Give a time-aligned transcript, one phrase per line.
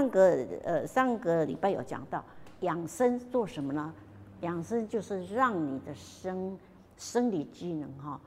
[0.00, 2.24] 上个呃上个礼拜有讲到
[2.60, 3.92] 养生做什么呢？
[4.40, 6.58] 养生就是让你的生
[6.96, 8.18] 生理机能哈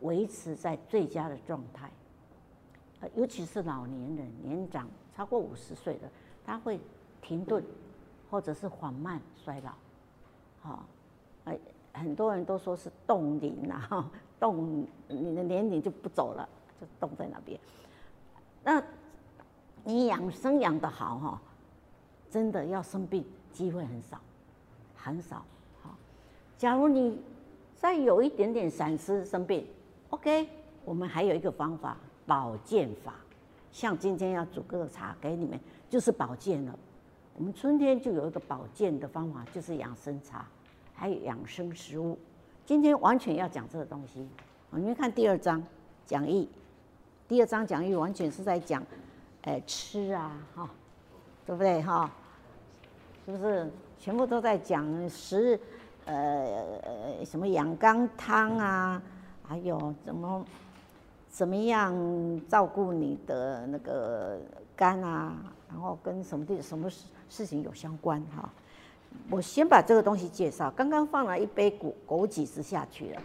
[0.00, 1.90] 维持在最佳的状态，
[3.00, 6.10] 呃，尤其是老年人、年长超过五十岁的，
[6.44, 6.78] 他会
[7.22, 7.64] 停顿
[8.30, 9.72] 或者是缓慢衰老，
[10.60, 10.86] 好，
[11.44, 11.58] 哎，
[11.94, 14.04] 很多人都说是冻龄呐，
[14.38, 16.46] 冻你的年龄就不走了，
[16.78, 17.58] 就冻在那边。
[18.62, 18.82] 那
[19.88, 21.40] 你养生养得好哈，
[22.28, 24.20] 真的要生病机会很少。
[24.96, 25.44] 很少，
[25.80, 25.96] 好。
[26.58, 27.16] 假如你
[27.76, 29.64] 再有一点点闪失生病
[30.10, 30.48] ，OK，
[30.84, 31.96] 我们还有一个方法，
[32.26, 33.14] 保健法。
[33.70, 36.76] 像今天要煮个茶给你们，就是保健了。
[37.36, 40.44] 我们春天就有一个保健的方法，就是养生茶，
[40.94, 42.18] 还有养生食物。
[42.64, 44.28] 今天完全要讲这个东西。
[44.70, 45.62] 你们看第二章
[46.04, 46.48] 讲义，
[47.28, 48.84] 第二章讲义完全是在讲，
[49.46, 50.68] 哎，吃啊，哈，
[51.46, 52.10] 对不对哈？
[53.24, 53.68] 是不是？
[53.98, 55.58] 全部都在讲食，
[56.04, 59.02] 呃什么养肝汤啊，
[59.42, 60.44] 还有怎么
[61.30, 61.94] 怎么样
[62.48, 64.38] 照顾你的那个
[64.76, 65.34] 肝啊，
[65.68, 68.48] 然后跟什么地什么事事情有相关哈。
[69.30, 70.70] 我先把这个东西介绍。
[70.72, 73.22] 刚刚放了一杯枸枸杞子下去了，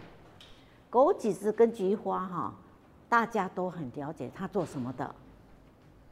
[0.90, 2.54] 枸杞子跟菊花哈，
[3.08, 5.14] 大家都很了解它做什么的，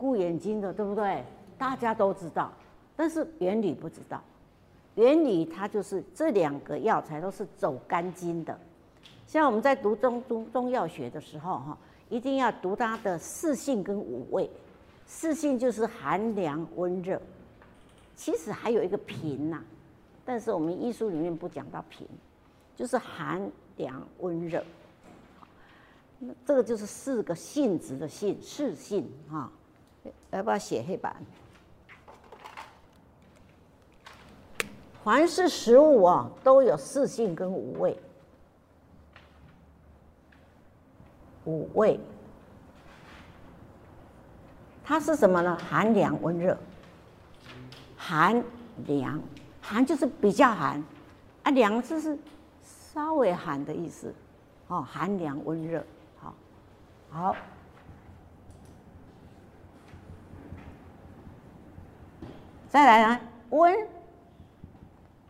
[0.01, 1.23] 顾眼睛的，对不对？
[1.59, 2.51] 大家都知道，
[2.97, 4.19] 但是原理不知道。
[4.95, 8.59] 原理它就是这两个药材都是走肝经的，
[9.27, 14.51] 像我们在读中中中药学的时候哈，一定要读它的四性跟五味。
[15.07, 17.21] 四性就是寒凉温热，
[18.17, 19.63] 其实还有一个平呐，
[20.25, 22.07] 但是我们医书里面不讲到平，
[22.75, 24.65] 就是寒凉温热。
[26.19, 29.51] 那这个就是四个性质的性，四性哈，
[30.31, 31.15] 要不要写黑板？
[35.03, 37.99] 凡是食物啊，都有四性跟五味。
[41.47, 41.99] 五味，
[44.85, 45.57] 它是什么呢？
[45.57, 46.57] 寒凉温热。
[47.97, 48.45] 寒
[48.87, 49.21] 凉，
[49.63, 50.83] 寒就是比较寒，
[51.45, 52.19] 啊，凉就是
[52.63, 54.15] 稍微寒的意思。
[54.69, 55.85] 哦，寒凉温热，
[56.19, 56.35] 好，
[57.11, 57.37] 好，
[62.71, 63.21] 再来啊，
[63.51, 63.77] 温。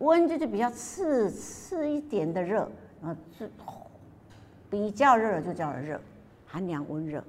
[0.01, 2.71] 温就是比较次次一点的热，
[3.03, 3.51] 啊，是
[4.69, 5.99] 比较热就叫热，
[6.47, 7.25] 寒凉温热。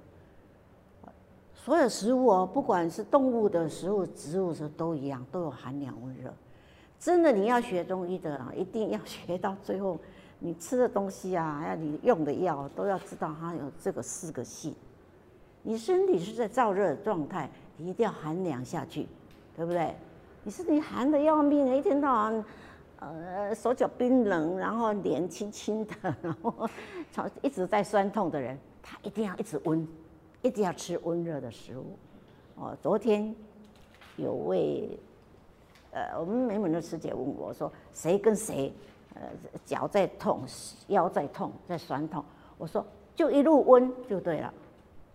[1.54, 6.34] 所有食物哦，不管是动物的食物、植物是都一样，都有寒凉温热。
[7.00, 9.98] 真的，你要学中医的啊，一定要学到最后，
[10.40, 14.76] 你吃的东西啊，还有你用的药，都要知道它有这个四个性。
[15.64, 19.08] 你身体是在燥热的状态，你一定要寒凉下去，
[19.56, 19.94] 对不对？
[20.44, 22.46] 你身体寒的要命，一天到晚，
[23.00, 26.68] 呃，手脚冰冷，然后脸青青的，然后
[27.42, 29.88] 一直在酸痛的人，他一定要一直温，
[30.42, 31.98] 一定要吃温热的食物。
[32.56, 33.36] 哦，昨天
[34.18, 35.00] 有位，
[35.92, 38.74] 呃，我们美美的师姐问我说，谁跟谁，
[39.16, 39.22] 呃，
[39.66, 40.42] 脚在痛，
[40.88, 42.24] 腰在痛，在酸痛，
[42.58, 42.86] 我说
[43.16, 44.54] 就一路温就对了。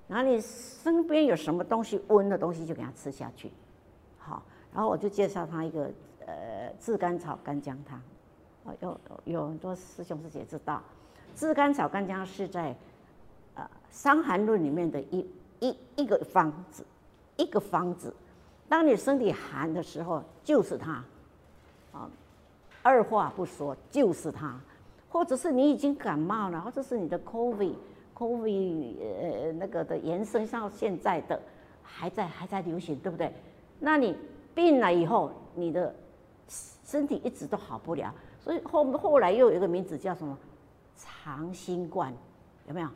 [0.08, 3.50] 然后你身边有什么东西温的东西，就给他吃下去，
[4.26, 4.42] 好。
[4.74, 5.90] 然后我就介绍他一个
[6.26, 7.98] 呃炙甘草干姜汤，
[8.66, 10.82] 啊有有很多师兄师姐知道，
[11.34, 12.76] 炙甘草干姜是在
[13.54, 15.26] 呃《伤寒论》里面的一
[15.60, 16.84] 一一个方子，
[17.36, 18.14] 一个方子。
[18.68, 21.02] 当你身体寒的时候，就是它，
[21.92, 22.10] 啊，
[22.82, 24.60] 二话不说就是它，
[25.08, 27.74] 或者是你已经感冒了，或者是你的 COVID
[28.14, 31.40] COVID 呃那个的延伸到现在的
[31.82, 33.32] 还在还在流行，对不对？
[33.78, 34.16] 那你。
[34.56, 35.94] 病了以后，你的
[36.82, 38.10] 身体一直都好不了，
[38.40, 40.34] 所以后后来又有一个名字叫什么
[40.96, 42.10] 长新冠，
[42.66, 42.88] 有没有？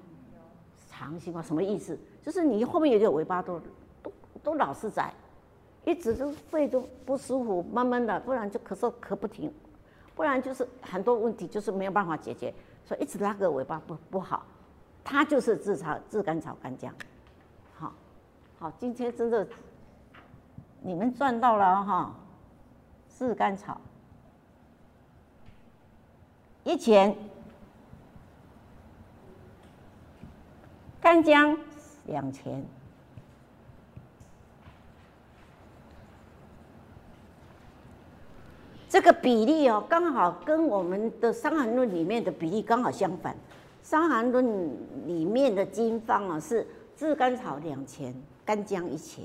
[0.89, 1.99] 长新冠什么意思？
[2.23, 3.61] 就是你后面有个尾巴都
[4.03, 5.13] 都都老是在，
[5.85, 9.53] 一直都肺都不舒服，慢慢的，不然就咳嗽咳不停，
[10.15, 12.55] 不然就是很多问题就是没有办法解决，
[12.87, 14.47] 所以一直那个尾巴不不好，
[15.05, 16.91] 它就是炙草炙甘草干姜，
[17.75, 17.93] 好，
[18.59, 19.47] 好，今天真的。
[20.83, 22.15] 你们赚到了哈，
[23.09, 23.81] 炙甘草。
[26.65, 27.17] 一钱，
[31.01, 31.57] 干姜
[32.07, 32.63] 两钱，
[38.89, 43.35] 这个比例哦，刚好跟我们的《伤寒论》里面的比例刚好相反，
[43.83, 44.45] 《伤寒论》
[45.07, 49.25] 里面的经方啊是炙甘草两钱，干姜一钱。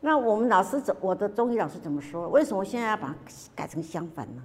[0.00, 2.28] 那我们老师怎，我的中医老师怎么说？
[2.28, 3.14] 为什么现在要把它
[3.54, 4.42] 改成相反呢？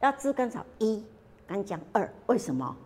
[0.00, 1.04] 要炙甘草一，
[1.46, 2.76] 干姜二，为什么？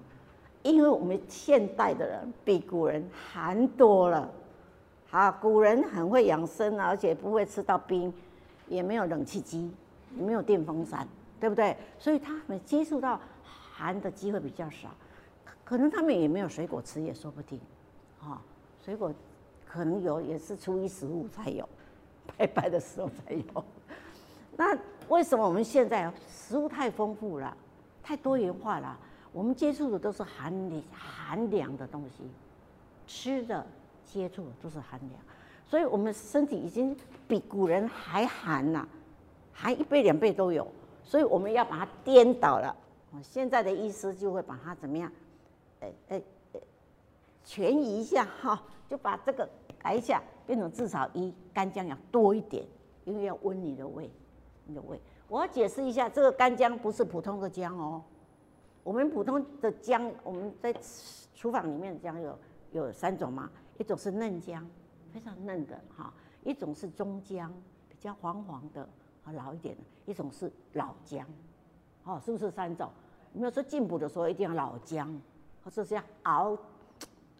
[0.62, 3.02] 因为我们现代的人比古人
[3.32, 4.30] 寒多了。
[5.08, 8.12] 好，古人很会养生，而且不会吃到冰，
[8.68, 9.72] 也没有冷气机，
[10.16, 11.06] 也没有电风扇，
[11.40, 11.74] 对不对？
[11.98, 14.90] 所以他们接触到寒的机会比较少，
[15.64, 17.58] 可能他们也没有水果吃，也说不定。
[18.20, 18.42] 啊，
[18.84, 19.10] 水果
[19.64, 21.66] 可能有，也是初一十五才有。
[22.36, 23.64] 拜拜的时候才有。
[24.56, 24.76] 那
[25.08, 27.56] 为什么我们现在食物太丰富了，
[28.02, 28.98] 太多元化了？
[29.32, 32.24] 我们接触的都是寒凉寒凉的东西，
[33.06, 33.66] 吃的
[34.04, 35.12] 接触的都是寒凉，
[35.66, 36.96] 所以我们身体已经
[37.28, 38.88] 比古人还寒了，
[39.52, 40.66] 寒一倍两倍都有。
[41.04, 42.74] 所以我们要把它颠倒了。
[43.22, 45.12] 现在的医师就会把它怎么样？
[45.80, 46.22] 哎哎
[46.54, 46.60] 哎，
[47.44, 50.22] 权宜一下哈，就把这个改一下。
[50.46, 52.64] 变成至少一干姜要多一点，
[53.04, 54.10] 因为要温你的胃，
[54.64, 55.00] 你的胃。
[55.28, 58.02] 我要解释一下，这个干姜不是普通的姜哦。
[58.84, 60.72] 我们普通的姜，我们在
[61.34, 62.38] 厨房里面的姜有
[62.70, 64.64] 有三种嘛，一种是嫩姜，
[65.12, 66.12] 非常嫩的哈；
[66.44, 67.52] 一种是中姜，
[67.88, 68.88] 比较黄黄的，
[69.24, 71.26] 啊老一点的；一种是老姜，
[72.04, 72.88] 哦，是不是三种？
[73.32, 75.20] 没有说进补的时候一定要老姜，
[75.64, 76.56] 或者是要熬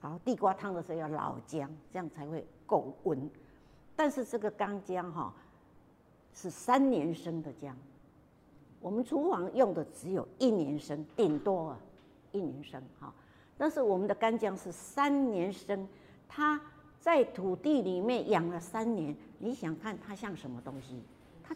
[0.02, 2.46] 然后地瓜汤的时候要老姜，这样才会。
[2.68, 3.30] 够温，
[3.94, 5.32] 但是这个干姜哈
[6.34, 7.76] 是三年生的姜，
[8.80, 11.78] 我们厨房用的只有一年生，顶多啊
[12.32, 13.14] 一年生哈。
[13.56, 15.86] 但是我们的干姜是三年生，
[16.28, 16.60] 它
[16.98, 21.00] 在土地里面养了三年，你想看它像什么东西？
[21.44, 21.54] 它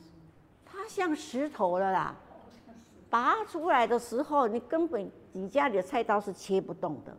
[0.65, 2.15] 它像石头了啦，
[3.11, 7.17] 拔出来的时候，你根本你家里的菜刀是切不动的，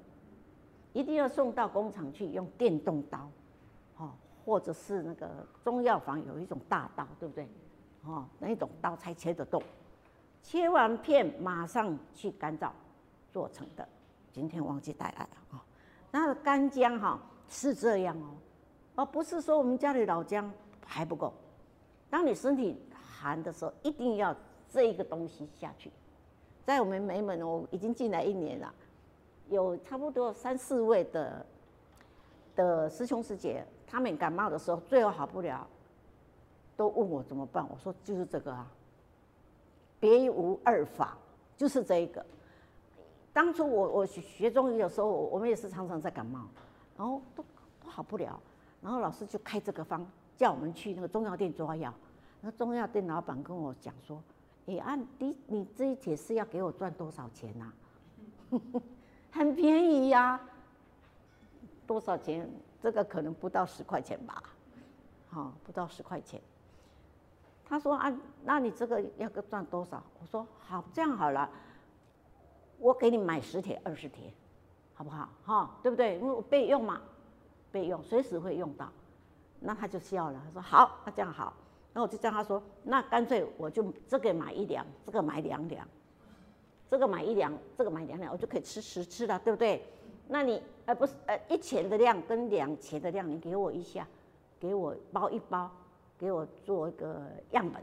[0.94, 3.30] 一定要送到工厂去用电动刀。
[3.98, 4.12] 哦
[4.44, 5.30] 或者是那个
[5.64, 7.48] 中药房有一种大刀，对不对？
[8.04, 9.62] 哦，那一种刀才切得动，
[10.42, 12.72] 切完片马上去干燥
[13.32, 13.88] 做成的。
[14.34, 15.64] 今天忘记带来了啊。
[16.10, 18.34] 那干姜哈是这样哦，
[18.96, 20.52] 而不是说我们家里老姜
[20.84, 21.32] 还不够。
[22.10, 24.36] 当你身体寒的时候，一定要
[24.68, 25.92] 这一个东西下去。
[26.66, 28.74] 在我们梅门，我已经进来一年了，
[29.52, 31.46] 有差不多三四位的
[32.56, 33.64] 的师兄师姐。
[33.86, 35.68] 他们感冒的时候，最后好不了，
[36.78, 37.68] 都问我怎么办。
[37.70, 38.66] 我说就是这个啊，
[40.00, 41.18] 别无二法，
[41.58, 42.26] 就是这一个。
[43.34, 46.40] 当初我我学学中医的时候，我们也是常常在感冒，
[46.98, 47.44] 然后都
[47.84, 48.40] 都好不了，
[48.82, 50.06] 然后老师就开这个方，
[50.38, 51.94] 叫我们去那个中药店抓药。
[52.40, 54.24] 那中药店老板跟我讲说
[54.68, 57.74] ：“哎，按你你这一帖是要给我赚多少钱呐？
[59.32, 60.40] 很便宜呀，
[61.88, 62.50] 多少钱？”
[62.82, 64.42] 这个可能不到十块钱吧，
[65.30, 66.42] 好，不到十块钱。
[67.64, 68.12] 他说啊，
[68.44, 70.02] 那你这个要赚多少？
[70.20, 71.48] 我说好，这样好了，
[72.80, 74.34] 我给你买十帖、二十帖，
[74.96, 75.30] 好不好？
[75.46, 76.16] 哈，对不对？
[76.16, 77.00] 因为我备用嘛，
[77.72, 78.90] 备用，随时会用到。
[79.60, 81.54] 那他就笑了，他说好，那这样好。
[81.94, 85.88] 那我就叫他说，那干脆我就这个买一两，这个买两两，
[86.92, 89.82] 这个买一两，这个买两两，我就可以吃十次了，对不对？
[90.28, 94.06] 那你呃不是呃一钱的量跟两钱的量，你给我一下，
[94.60, 95.72] 给我包一包，
[96.20, 97.82] 给我做一个样本，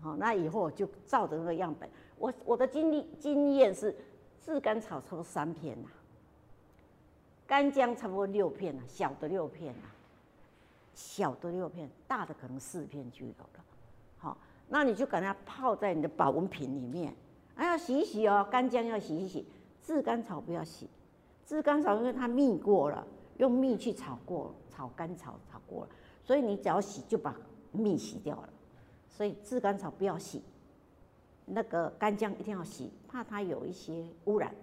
[0.00, 1.90] 好，那以后我就照着那个样本。
[2.16, 3.92] 我我的经历经验是，
[4.40, 5.88] 炙甘草差不多三片呐，
[7.44, 9.88] 干姜差不多六片呐，小的六片呐，
[10.94, 13.64] 小的六片，大的可能四片就有了。
[14.18, 17.12] 好，那你就把它泡在你的保温瓶里面，
[17.56, 19.46] 啊要洗一洗哦，干姜要洗一洗，
[19.82, 20.88] 炙甘草不要洗。
[21.44, 23.06] 炙甘草，因为它蜜过了，
[23.38, 25.90] 用蜜去炒过，炒甘草炒过了，
[26.24, 27.36] 所以你只要洗就把
[27.72, 28.48] 蜜洗掉了。
[29.08, 30.42] 所以炙甘草不要洗，
[31.44, 34.54] 那个干姜一定要洗，怕它有一些污染，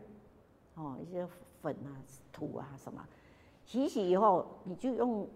[0.74, 1.28] 哦，一些
[1.62, 1.94] 粉啊、
[2.32, 3.06] 土啊什么。
[3.66, 5.28] 洗洗以后，你就用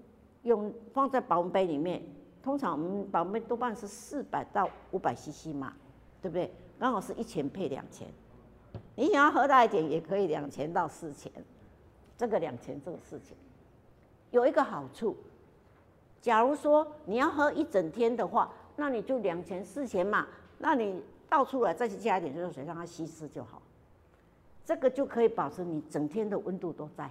[0.41, 2.01] 用放在保温杯里面，
[2.41, 5.74] 通常我们保温杯多半是四百到五百 CC 嘛，
[6.19, 6.51] 对不对？
[6.83, 8.05] 刚好是一钱配两钱。
[8.93, 11.31] 你想要喝大一点也可以，两钱到四钱，
[12.17, 13.37] 这个两钱，这个四钱，
[14.31, 15.15] 有一个好处。
[16.19, 23.61] 假如说你要喝一整天的话，那你就两钱四钱嘛，那你倒出来再去加一点热水让它稀释就好，
[24.65, 27.05] 这个就可以保持你整天的温度都在，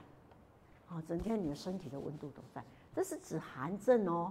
[0.86, 2.62] 啊，整天你的身体的温度都在，
[2.94, 4.30] 这是指寒症哦。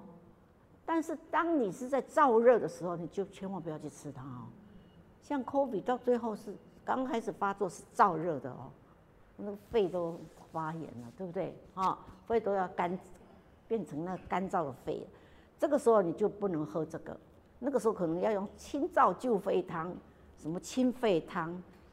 [0.85, 4.45] 但是当你是在燥热的时候，你就千万不要去吃它哦。
[5.21, 6.53] 像 COVID 到最后是。
[6.83, 8.71] 刚开始发作是燥热的哦，
[9.37, 10.19] 那个肺都
[10.51, 11.55] 发炎了，对不对？
[11.75, 12.99] 啊，肺都要干，
[13.67, 15.07] 变成那干燥的肺。
[15.59, 17.15] 这个时候你就不能喝这个，
[17.59, 19.95] 那个时候可能要用清燥救肺汤，
[20.39, 21.51] 什么清肺汤，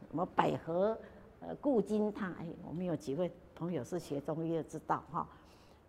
[0.09, 0.99] 什么百合
[1.41, 2.33] 呃固精汤。
[2.33, 5.29] 哎，我们有几位朋友是学中医的，知道哈，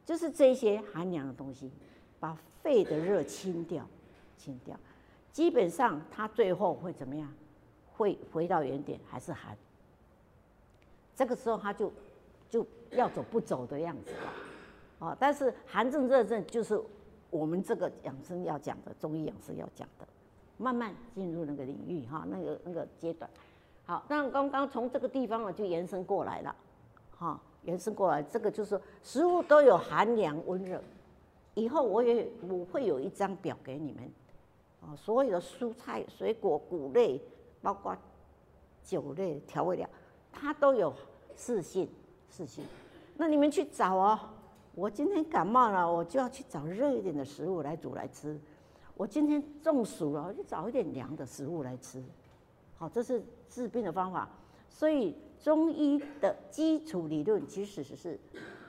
[0.06, 1.72] 就是这些寒凉的东西，
[2.20, 3.88] 把肺的热清掉，
[4.38, 4.78] 清掉，
[5.32, 7.32] 基本上它最后会怎么样？
[7.96, 9.58] 会回到原点，还是寒。
[11.16, 11.92] 这个时候他就
[12.50, 14.32] 就要走不走的样子了，
[15.00, 15.18] 哦！
[15.20, 16.82] 但是寒症热症就是
[17.30, 20.08] 我们这个养生要讲的，中医养生要讲的，
[20.58, 23.30] 慢慢进入那个领域哈，那个那个阶段。
[23.86, 26.56] 好，那刚刚从这个地方呢就延伸过来了，
[27.18, 30.82] 哈，延伸过来，这个就是食物都有寒凉温热。
[31.56, 34.10] 以后我也我会有一张表给你们，
[34.82, 37.22] 啊，所有的蔬菜、水果、谷类，
[37.62, 37.96] 包括
[38.84, 39.90] 酒类、调味料，
[40.32, 40.94] 它都有。
[41.36, 41.90] 四性，
[42.30, 42.66] 四性，
[43.16, 44.20] 那你们去找哦。
[44.76, 48.38] 我今天感冒了，我就要去找热一点的食物来煮来吃。
[48.96, 52.04] 我今天中暑了，我就找一点凉的食物来吃。
[52.78, 54.28] 好，这是治病的方法。
[54.70, 58.20] 所以中医的基础理论其实是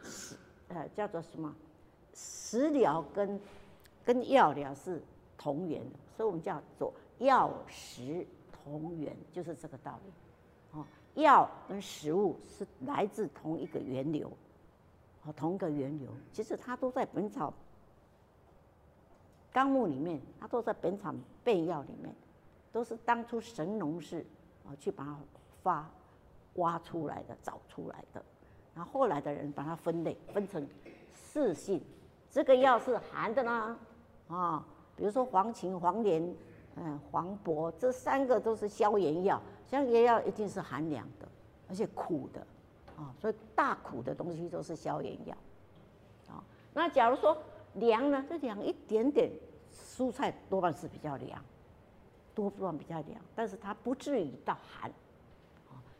[0.04, 0.36] 食，
[0.68, 1.52] 呃，叫做什么？
[2.14, 3.40] 食疗跟
[4.04, 5.02] 跟药疗是
[5.40, 5.80] 同源，
[6.14, 10.12] 所以我们叫做药食同源，就是这个道理。
[10.78, 14.30] 哦药跟食物是来自同一个源流，
[15.24, 17.52] 哦同一个源流，其实它都在《本草
[19.52, 22.14] 纲目》里面，它都在《本草备药》里面，
[22.70, 24.24] 都是当初神农氏
[24.64, 25.18] 啊去把它
[25.62, 25.90] 发
[26.54, 28.22] 挖出来的、找出来的，
[28.74, 30.64] 然后后来的人把它分类分成
[31.12, 31.82] 四性，
[32.30, 33.78] 这个药是寒的呢，
[34.28, 34.64] 啊，
[35.00, 36.32] 比如说黄芩、黄连。
[36.76, 41.28] 嗯，黄柏这三个都是消炎药，消炎药一定是寒凉的，
[41.68, 42.40] 而且苦的，
[42.96, 45.36] 啊，所以大苦的东西都是消炎药，
[46.28, 46.42] 啊，
[46.72, 47.36] 那假如说
[47.74, 49.28] 凉呢，就凉一点点，
[49.74, 51.44] 蔬菜多半是比较凉，
[52.36, 54.90] 多半比较凉，但是它不至于到寒，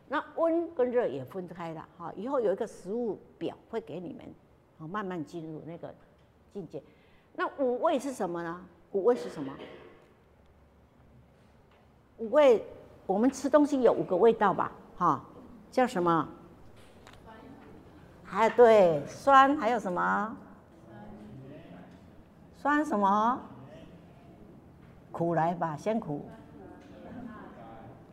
[0.07, 4.25] 那温跟热也分开了，哈，以后有一个食物表会给你们，
[4.79, 5.93] 啊，慢慢进入那个
[6.53, 6.81] 境界。
[7.35, 8.65] 那五味是什么呢？
[8.91, 9.53] 五味是什么？
[12.17, 12.65] 五味，
[13.05, 14.71] 我们吃东西有五个味道吧？
[14.97, 15.23] 哈，
[15.71, 16.27] 叫什么？
[18.23, 20.37] 还对，酸还有什么？
[22.57, 23.41] 酸什么？
[25.11, 26.25] 苦来吧，先苦。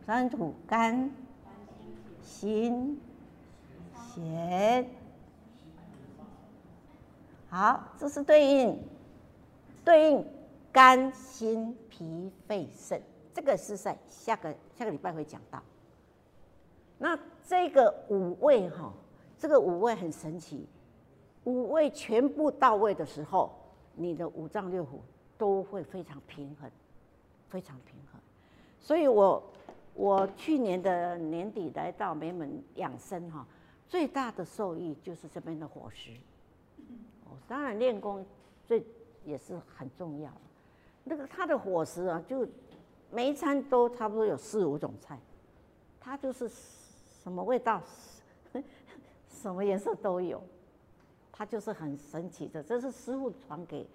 [0.05, 1.11] 酸苦甘，
[2.23, 2.99] 辛
[3.93, 4.89] 咸。
[7.51, 8.83] 好，这是对应，
[9.85, 10.27] 对应
[10.73, 13.01] 肝、心、脾、肺、肾。
[13.35, 15.63] 这个是在下个下个礼拜会讲到。
[16.99, 18.93] 那这个五味哈，
[19.39, 20.67] 这个五味很神奇，
[21.45, 23.55] 五味全部到位的时候，
[23.95, 24.99] 你的五脏六腑
[25.37, 26.69] 都会非常平衡，
[27.49, 28.21] 非常平衡。
[28.81, 29.41] 所以我
[29.95, 33.47] 我去年的年底来到梅门养生哈，
[33.87, 36.11] 最大的受益就是这边的伙食。
[37.25, 38.27] 哦，当然练功
[38.67, 38.85] 最
[39.25, 40.33] 也是很重要。
[41.09, 42.47] 那个他的伙食啊，就。
[43.11, 45.19] 每一餐都差不多有四五种菜，
[45.99, 47.83] 他就是什么味道，
[49.31, 50.43] 什么颜色都有，
[51.33, 52.63] 他就是很神奇的。
[52.63, 53.87] 这是师傅传给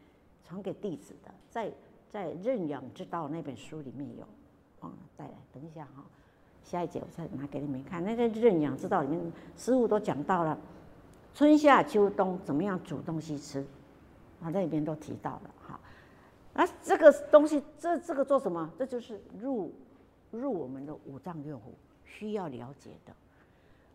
[0.44, 1.72] 传给弟子的，在
[2.12, 4.26] 在《认养之道》那本书里面有。
[4.80, 6.04] 忘了，再来等一下哈，
[6.64, 8.04] 下一节我再拿给你们看。
[8.04, 10.58] 那个《认养之道》里面，师傅都讲到了
[11.36, 13.60] 春夏秋冬怎么样煮东西吃，
[14.42, 15.80] 啊，那里边都提到了哈。
[16.54, 18.72] 啊，这个东西，这这个做什么？
[18.78, 19.74] 这就是入
[20.32, 21.62] 入我们的五脏六腑
[22.06, 23.14] 需要了解的。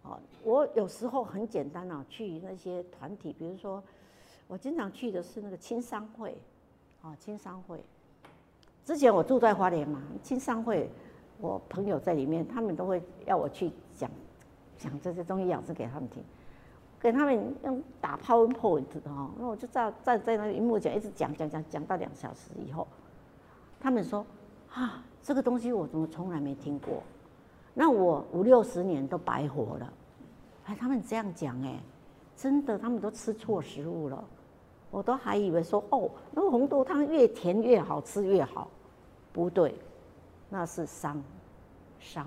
[0.02, 3.82] 哦，我有时候很简单啊，去那些团体，比如说
[4.46, 6.36] 我经常去的是那个青商会，
[7.02, 7.82] 啊，青商会。
[8.84, 10.90] 之前我住在花莲嘛，青商会，
[11.40, 14.10] 我朋友在里面，他们都会要我去讲
[14.78, 16.24] 讲这些中医养生给他们听。
[17.00, 22.86] 给他们用打 PowerPoint 的哈，那我就站站在那个荧幕前一直讲讲讲讲到两小时以后，
[23.78, 24.26] 他们说
[24.72, 27.02] 啊，这个东西我怎么从来没听过？
[27.72, 29.92] 那我五六十年都白活了。
[30.64, 31.78] 哎，他们这样讲哎，
[32.36, 34.24] 真的，他们都吃错食物了。
[34.90, 38.68] 我都还以为说哦，那个红豆汤越甜越好吃越好，
[39.32, 39.74] 不对，
[40.50, 41.22] 那是伤
[42.00, 42.26] 伤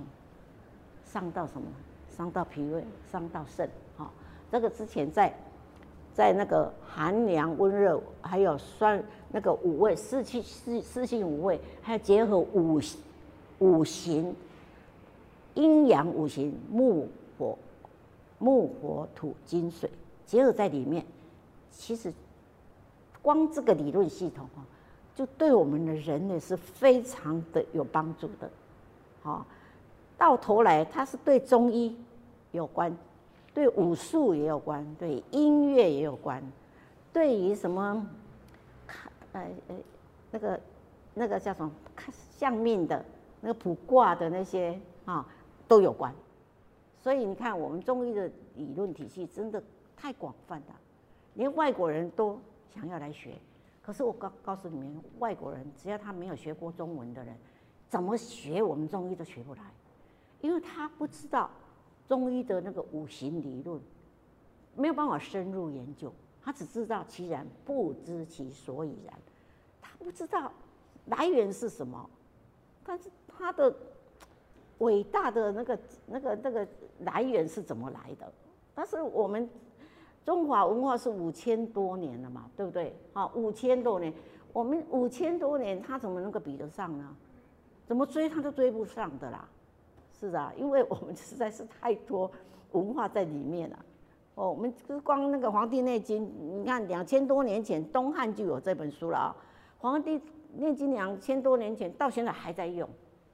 [1.03, 1.67] 伤到什么？
[2.09, 3.69] 伤到脾胃，伤到肾。
[4.51, 5.33] 这个之前在，
[6.13, 12.79] 在那个寒凉温热，还有酸那个五味四气四四性五味，还有结合五
[13.59, 14.35] 五行
[15.53, 17.57] 阴阳五行木火
[18.39, 19.89] 木火土金水
[20.25, 21.05] 结合在里面，
[21.71, 22.13] 其实
[23.21, 24.67] 光这个理论系统啊，
[25.15, 28.49] 就对我们的人类是非常的有帮助的。
[29.21, 29.45] 好，
[30.17, 31.95] 到头来它是对中医
[32.51, 32.93] 有关，
[33.53, 36.41] 对武术也有关，对音乐也有关，
[37.11, 38.07] 对于什么
[38.87, 39.75] 看呃呃
[40.31, 40.59] 那个
[41.13, 43.03] 那个叫什么看相命的
[43.41, 45.27] 那个卜卦的那些啊
[45.67, 46.13] 都有关。
[47.01, 49.61] 所以你看，我们中医的理论体系真的
[49.97, 50.75] 太广泛了，
[51.33, 52.39] 连外国人都
[52.73, 53.33] 想要来学。
[53.81, 57.35] 可是我告告诉你们，外国人只要他没有学过中文的人，
[57.89, 59.61] 怎么学我们中医都学不来，
[60.41, 61.49] 因为他不知道
[62.11, 63.79] 中医的那个五行理论，
[64.75, 66.11] 没有办法深入研究。
[66.43, 69.17] 他只知道其然，不知其所以然。
[69.81, 70.51] 他不知道
[71.05, 72.09] 来源是什么，
[72.83, 73.73] 但是他的
[74.79, 76.67] 伟大的那个那个那个。
[77.03, 78.31] 来源是怎么来的？
[78.75, 79.49] 但是我们
[80.23, 82.95] 中华文化是五千多年了嘛，对不对？
[83.11, 84.13] 好，五千多年，
[84.53, 87.15] 我们五千多年，他怎么能够比得上呢？
[87.87, 89.49] 怎么追他都追不上的啦。
[90.21, 92.31] 是啊，因为我们 实在是太多
[92.73, 93.85] 文化在里面了。
[94.35, 99.35] 哦，我们就是光那个《黄帝内经》，你看两千多年前东汉就有这本书了啊，
[99.81, 100.21] 《黄帝
[100.55, 102.87] 内经》两千多年前到现在还在用，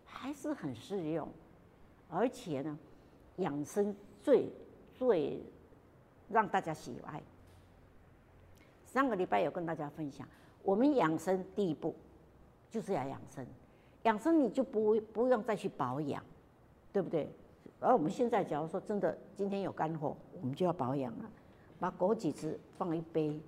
[0.06, 1.28] 还是很适用，
[2.10, 2.78] 而且呢。
[3.38, 4.52] 养生最
[4.96, 5.40] 最
[6.28, 7.22] 让大家喜爱。
[8.84, 10.28] 上个礼拜有跟大家分享，
[10.64, 11.94] 我们养生第一步
[12.68, 13.46] 就是要养生，
[14.02, 16.24] 养生你就不不用再去保养，
[16.98, 17.30] 对不对？
[17.80, 21.30] 而我们现在假如说真的今天有肝火，我们就要保养了，
[21.80, 23.40] 把枸杞子放一杯，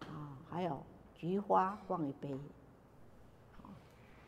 [0.00, 0.82] 啊，还有
[1.14, 2.36] 菊花放一杯。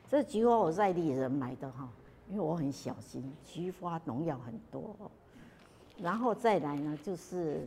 [0.09, 1.89] 这菊花我在丽人买的哈。
[2.31, 4.95] 因为我很小心，菊花农药很多，
[5.97, 7.67] 然后再来呢，就是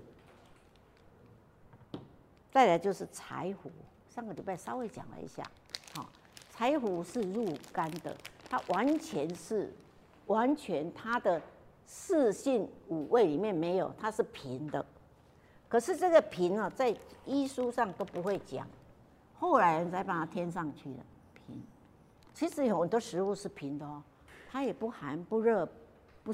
[2.51, 3.69] 再来就是柴胡。
[4.07, 5.43] 上个礼拜稍微讲了一下，
[5.93, 6.07] 好，
[6.51, 8.15] 柴胡是入肝的，
[8.49, 9.73] 它完全是
[10.27, 11.41] 完全它的
[11.85, 14.85] 四性五味里面没有，它是平的。
[15.67, 16.95] 可是这个平啊，在
[17.25, 18.67] 医书上都不会讲，
[19.37, 20.99] 后来人才把它添上去的
[21.33, 21.61] 平。
[22.33, 24.01] 其实有很多食物是平的哦。
[24.51, 25.65] 它也不寒不热，
[26.23, 26.33] 不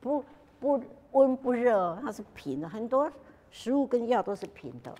[0.00, 0.24] 不
[0.60, 2.68] 不温不热，它是平的。
[2.68, 3.10] 很多
[3.50, 4.94] 食物跟药都是平的，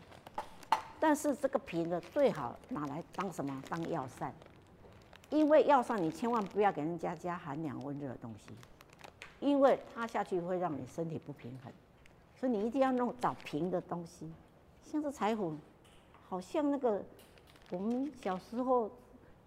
[0.99, 3.63] 但是这个平的最好拿来当什么？
[3.69, 4.35] 当药膳。
[5.31, 8.55] 因为药膳你千万不要给人家加寒凉温热的东西，
[9.41, 11.73] 因为它下去会让你身体不平衡。
[12.35, 14.31] 所以你一定要弄找平的东西，
[14.83, 15.57] 像是柴胡，
[16.29, 17.03] 好像那个
[17.71, 18.91] 我们小时候。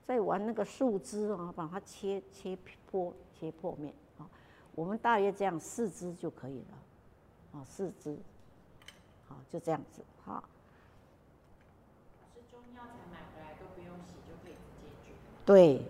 [0.03, 2.57] 在玩那个树枝啊，把它切切
[2.89, 4.27] 破切破面啊，
[4.75, 8.17] 我们大约这样四支就可以了，啊，四支，
[9.29, 10.43] 好，就这样子哈。
[12.33, 15.40] 是中药材买回来都不用洗就可以直接煮。
[15.51, 15.81] 对，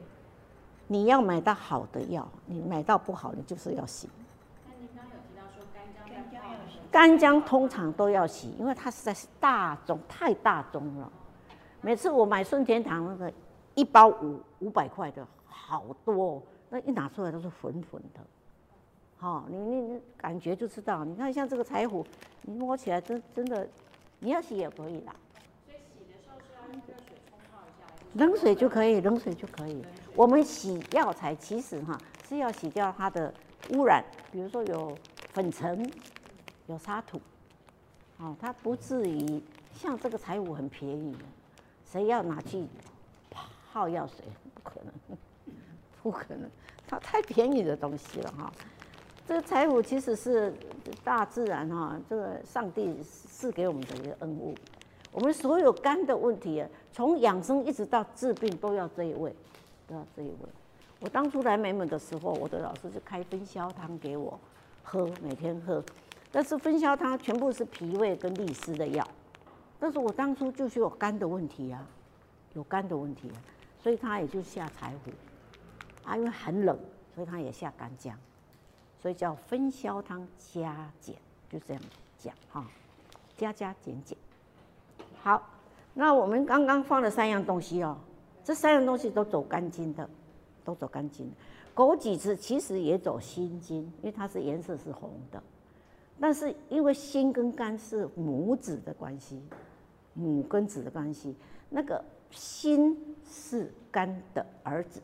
[0.88, 4.10] 你要买到好的药，你买到不好，你就是要洗。
[4.65, 6.80] 那您刚有提到说干姜，干姜要洗。
[6.91, 11.12] 干姜通常都要洗，因为它实在是大宗，太大宗了。
[11.80, 13.32] 每次我买顺天堂那个。
[13.74, 18.19] 一包五五百块的好多，哦，那一拿出来都是粉粉的，
[19.17, 21.06] 好，哦，你你你感觉就知道。
[21.06, 22.06] 你看像这个柴胡，
[22.41, 23.65] 你摸起来真真的，
[24.19, 25.15] 你要洗也可以啦。
[25.65, 27.88] 所以洗的时候是要用热水冲泡一下。
[28.15, 29.82] 冷水就可以，冷水就可以。
[30.15, 31.97] 我们洗药材其实哈
[32.28, 33.34] 是要洗掉它的
[33.71, 34.97] 污染，比如说有
[35.34, 35.89] 粉尘、
[36.67, 37.21] 有沙土，
[38.17, 39.41] 哦，它不至于
[39.74, 41.15] 像这个柴胡很便宜，
[41.89, 42.65] 谁要拿去？
[43.74, 44.17] 泡药水
[44.54, 45.17] 不可能，
[46.04, 46.50] 不可能，
[46.86, 48.52] 它太便宜的东西了哈。
[49.26, 50.54] 这个柴胡其实是
[51.06, 54.54] 大自然哈，这个上帝赐给我们的一个恩物。
[55.12, 59.36] 我们所有肝的问题，从养生一直到治病，都要这一味，
[59.88, 60.38] 都要这一味。
[61.00, 64.39] 我当初来美美的时候，我的老师就开分销汤给我
[64.84, 65.84] 喝，每天喝。
[66.32, 69.06] 但是分销汤全部是脾胃跟利湿的药，
[69.80, 71.86] 但是我当初就是有肝的问题啊，
[72.54, 73.38] 有肝的问题啊。
[73.84, 75.12] 所以他也就下柴胡，
[76.08, 76.78] 啊，因为很冷，
[77.13, 78.15] 所以他也下干姜，
[79.02, 81.15] 所以叫分销汤加减，
[81.50, 81.84] 就这样
[82.17, 82.65] 讲哈，
[83.36, 84.17] 加加减减。
[85.22, 85.42] 好，
[85.94, 87.98] 那我们刚刚放了三样东西哦，
[88.44, 90.10] 这三样东西都走肝经的，
[90.64, 91.32] 都走肝经。
[91.76, 95.42] 枸杞子其实也走心经，因为它是颜色是红的，
[96.20, 99.42] 但是因为心跟肝是母子的关系，
[100.14, 101.36] 母跟子的关系，
[101.70, 102.04] 那个。
[102.34, 102.98] 心
[103.30, 105.02] 是肝的儿子，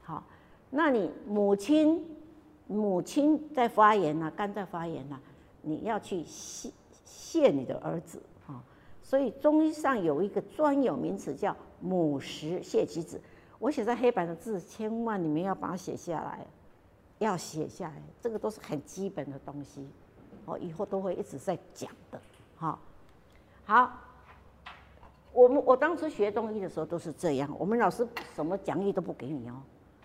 [0.00, 0.22] 好，
[0.70, 2.06] 那你母亲
[2.68, 5.18] 母亲在发炎呐，肝在发炎呐，
[5.60, 6.70] 你要去谢
[7.04, 8.22] 谢你的儿子，
[9.10, 13.20] 所以中医上有一个专有名词叫母实泻其子。
[13.58, 16.46] 我写在黑板的字，千万你们要把它写下来，
[17.18, 19.84] 要写下来，这个都是很基本的东西，
[20.44, 22.20] 哦，以后都会一直在讲的，
[22.54, 22.78] 好，
[23.64, 23.98] 好，
[25.32, 29.60] 我们我当时学中医的时候都是这样，我们老师什么讲义都不给你哦，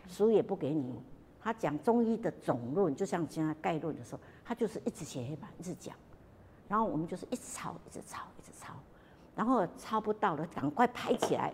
[0.08, 1.00] 书也不给你，
[1.40, 5.96] 他讲中医的总论，就像现在概论的时候，他就是一直写黑板，一直讲，
[6.68, 8.74] 然后我们就是一直抄，一直抄，一直抄，
[9.36, 11.54] 然后抄不到了，赶快拍起来。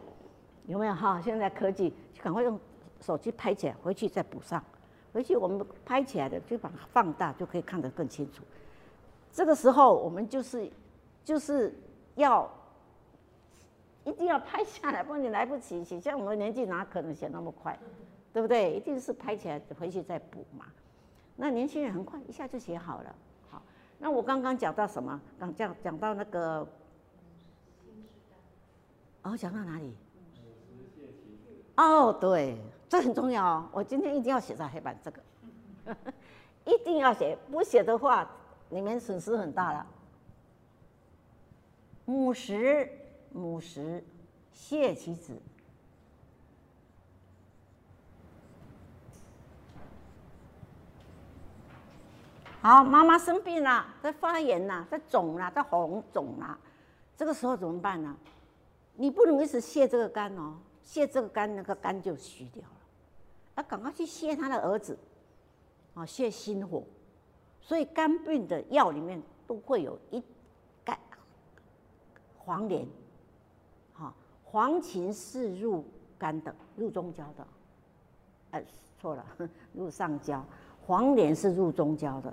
[0.67, 1.19] 有没有哈？
[1.19, 2.59] 现在科技就赶快用
[3.01, 4.63] 手机拍起来，回去再补上。
[5.11, 8.43] 回去我们拍起来的就把它放大，就可以看得更清楚。
[9.33, 10.71] 这个时候我们就是
[11.23, 11.73] 就是
[12.15, 12.49] 要
[14.03, 15.99] 一定要拍下来，不然你来不及写。
[15.99, 17.77] 像我们年纪哪可能写那么快，
[18.31, 18.73] 对不对？
[18.73, 20.65] 一定是拍起来回去再补嘛。
[21.35, 23.15] 那年轻人很快一下就写好了。
[23.49, 23.61] 好，
[23.97, 25.19] 那我刚刚讲到什么？
[25.39, 26.67] 刚讲讲到那个
[29.23, 29.95] 哦，讲到哪里？
[31.77, 32.57] 哦，对，
[32.89, 33.69] 这很重要哦。
[33.71, 35.21] 我今天一定要写在黑板，这个
[36.65, 38.29] 一定要写，不写的话，
[38.69, 39.85] 你们损失很大了。
[42.05, 42.89] 母实，
[43.31, 44.03] 母实，
[44.53, 45.39] 泻其子。
[52.61, 56.59] 好，妈妈生病了，在发炎了，在肿了，在红肿了，
[57.15, 58.15] 这个时候怎么办呢？
[59.01, 60.53] 你不能一直泻这个肝哦。
[60.85, 62.77] 泻这个肝，那个肝就虚掉了。
[63.55, 64.95] 要赶快去泻他的儿子，
[65.95, 66.83] 啊，泻心火。
[67.61, 70.21] 所以肝病的药里面都会有一
[70.83, 70.95] 肝
[72.37, 72.85] 黄连，
[73.93, 75.83] 哈，黄芩是入
[76.19, 77.47] 肝的，入中焦的。
[78.51, 78.63] 哎，
[78.99, 79.25] 错了，
[79.73, 80.43] 入上焦。
[80.85, 82.31] 黄连是入中焦的。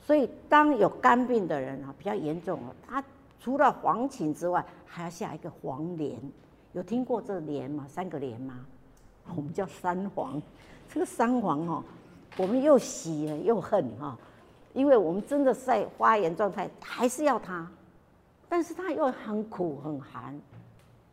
[0.00, 3.04] 所以当有肝病的人啊，比较严重了，他
[3.44, 6.18] 除了黄芩之外，还要下一个黄连。
[6.72, 7.84] 有听过这连吗？
[7.86, 8.64] 三个连吗？
[9.36, 10.40] 我们叫三黄。
[10.88, 11.84] 这个三黄哈，
[12.38, 14.16] 我们又喜又恨哈，
[14.72, 17.70] 因为我们真的在发炎状态，还是要它，
[18.48, 20.40] 但是它又很苦很寒。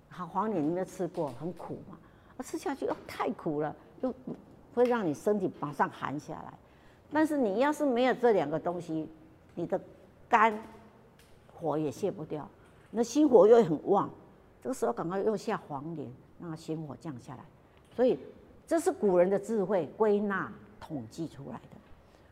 [0.08, 1.34] 好，黄连你没有吃过？
[1.38, 1.98] 很苦嘛，
[2.42, 4.14] 吃下去又太苦了，又
[4.74, 6.54] 会让你身体马上寒下来。
[7.12, 9.10] 但是你要是没有这两个东西，
[9.54, 9.78] 你的
[10.30, 10.58] 肝
[11.62, 12.50] 火也泻不掉，
[12.90, 14.10] 那心火又很旺。
[14.62, 17.46] 这个时候赶快用下黄连，让它心火降下来。
[17.96, 18.18] 所以
[18.66, 21.78] 这是古人的智慧归纳统计出来的。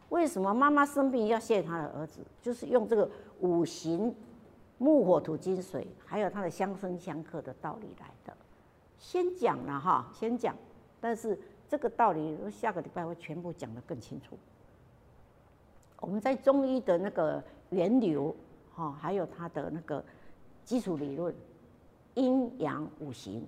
[0.10, 2.22] 为什么妈妈生病要泻她的儿子？
[2.42, 4.14] 就是用这个五行
[4.80, 8.36] 木火土金水，还有它的相生相克的道理来的。
[8.98, 10.56] 先讲了哈，先讲，
[11.00, 14.38] 但是这个道理下个礼拜会全部讲得更清楚。
[16.00, 18.36] 我们在中医的那个源流
[18.80, 20.04] 哈，还有它的那个
[20.64, 21.36] 基础理论。
[22.16, 23.48] 阴阳五行，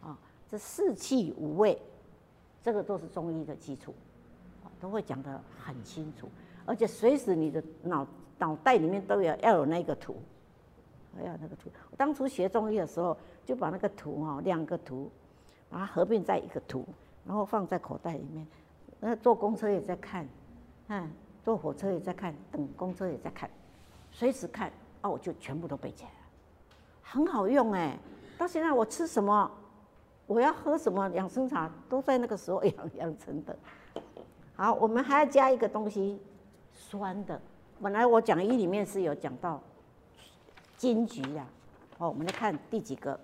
[0.00, 0.18] 啊，
[0.50, 1.80] 这四气五味，
[2.60, 3.94] 这个都是中医的基础，
[4.80, 6.28] 都会讲得很清楚，
[6.64, 8.06] 而且随时你的脑
[8.38, 10.16] 脑袋里面都要要有那个图，
[11.18, 11.70] 要有那个图。
[11.90, 15.08] 我当初学中医的时候，就把那个图哈，两个图，
[15.68, 16.84] 把它合并在一个图，
[17.24, 18.44] 然后放在口袋里面。
[18.98, 20.26] 那坐公车也在看，
[20.88, 21.08] 嗯，
[21.44, 23.48] 坐火车也在看，等公车也在看，
[24.16, 24.70] 随时看，
[25.02, 26.16] 哦，我就全部都背起来了。
[27.02, 27.98] 很好用哎，
[28.38, 29.50] 到现在我吃什么，
[30.28, 33.56] 我要喝什么养生茶，都在那个时候 养养成的。
[34.54, 36.20] 好，我们还要加一个东西，
[36.72, 37.40] 酸的。
[37.82, 39.60] 本来我讲义里面是有讲到
[40.76, 41.44] 金桔呀，
[41.98, 43.18] 哦，我们来看第几个，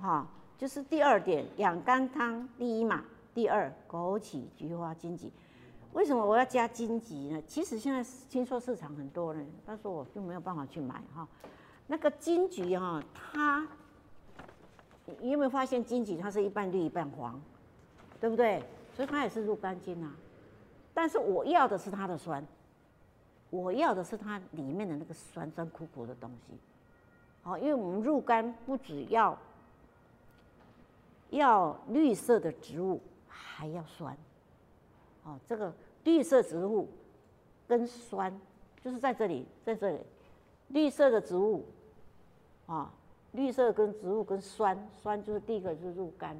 [0.00, 0.24] 哈，
[0.56, 3.02] 就是第二点，养肝汤第一嘛，
[3.34, 5.28] 第二枸杞、菊花、金桔。
[5.92, 7.42] 为什么我要加金桔呢？
[7.46, 11.26] 其实现在听说市场很多人，但是我就没有办法去买哈。
[11.86, 13.66] 那个金桔哈，它
[15.20, 17.40] 你有没有发现金桔它是一半绿一半黄，
[18.20, 18.62] 对不对？
[18.94, 20.14] 所以它也是入肝经啊。
[20.92, 22.46] 但是我要的是它的酸，
[23.50, 26.58] 我要的是它里面的那个酸酸苦苦的东西。
[27.42, 29.36] 好，因为我们入肝不只要
[31.30, 34.16] 要绿色的植物，还要酸。
[35.24, 35.72] 哦，这个
[36.04, 36.88] 绿色植物
[37.66, 38.40] 跟酸
[38.82, 40.00] 就是在这里，在这里，
[40.68, 41.64] 绿色的植物。
[42.66, 42.92] 啊，
[43.32, 46.36] 绿色跟植物跟酸，酸就是第一个就是入肝，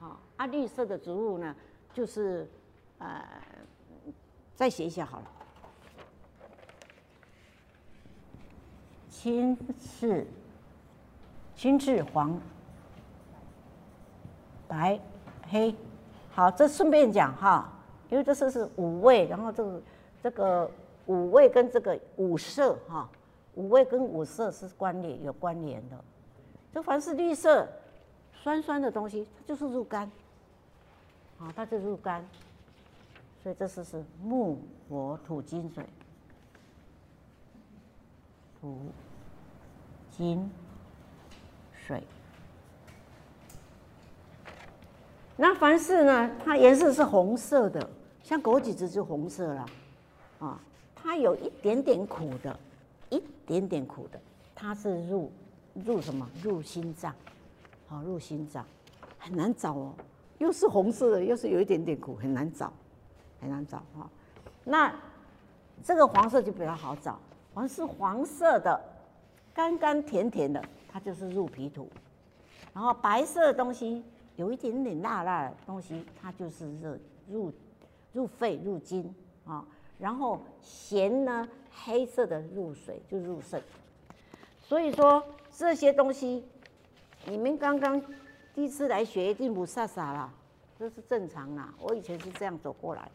[0.00, 1.54] 啊，啊绿色的植物呢，
[1.92, 2.48] 就是
[2.96, 3.22] 呃，
[4.54, 5.30] 再写一下好了，
[9.10, 10.26] 青赤、
[11.54, 12.40] 青赤黄、
[14.66, 14.98] 白、
[15.50, 15.74] 黑，
[16.40, 17.70] 好，这顺便讲哈，
[18.08, 19.82] 因为这是是五味，然后这个
[20.22, 20.70] 这个
[21.04, 23.06] 五味跟这个五色哈。
[23.56, 26.02] 五味跟五色是关联有关联的。
[26.72, 27.68] 就凡是绿色、
[28.32, 30.10] 酸酸的东西，它就是入肝，
[31.38, 32.26] 啊，它就入肝。
[33.42, 35.84] 所以这是是木火土金水，
[38.62, 38.78] 土
[40.10, 40.50] 金
[41.74, 42.02] 水。
[45.40, 47.90] 那凡是呢，它颜色是红色的，
[48.22, 49.66] 像枸杞子就红色了，
[50.38, 50.60] 啊，
[50.94, 52.54] 它有一点点苦的，
[53.08, 54.20] 一点点苦的，
[54.54, 55.32] 它是入
[55.72, 56.28] 入什么？
[56.42, 57.14] 入心脏，
[57.88, 58.62] 好，入心脏，
[59.18, 59.94] 很难找哦，
[60.36, 62.70] 又是红色的，又是有一点点苦，很难找。
[63.40, 64.06] 很难找哈，
[64.64, 64.94] 那
[65.82, 67.18] 这个黄色就比较好找，
[67.54, 68.78] 黄是黄色的，
[69.54, 71.88] 甘甘甜甜的，它就是入脾土。
[72.74, 74.04] 然后白色的东西，
[74.40, 76.98] 有一点点辣辣的东西，它就是热
[77.28, 77.52] 入
[78.14, 79.62] 入肺入筋啊。
[79.98, 83.62] 然后咸呢，黑色的入水就入肾。
[84.62, 85.22] 所以说
[85.52, 86.42] 这些东西，
[87.26, 88.00] 你们刚刚
[88.54, 90.32] 第一次来学一定不傻傻啦，
[90.78, 91.74] 这是正常啦。
[91.78, 93.10] 我以前是这样走过来。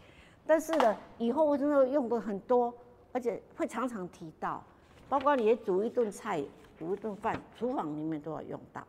[0.45, 2.71] 但是呢，以后我真的用的很多，
[3.11, 4.63] 而且会常常提到，
[5.09, 6.43] 包括你煮一顿菜、
[6.77, 8.85] 煮一顿饭，厨房里面都要用到。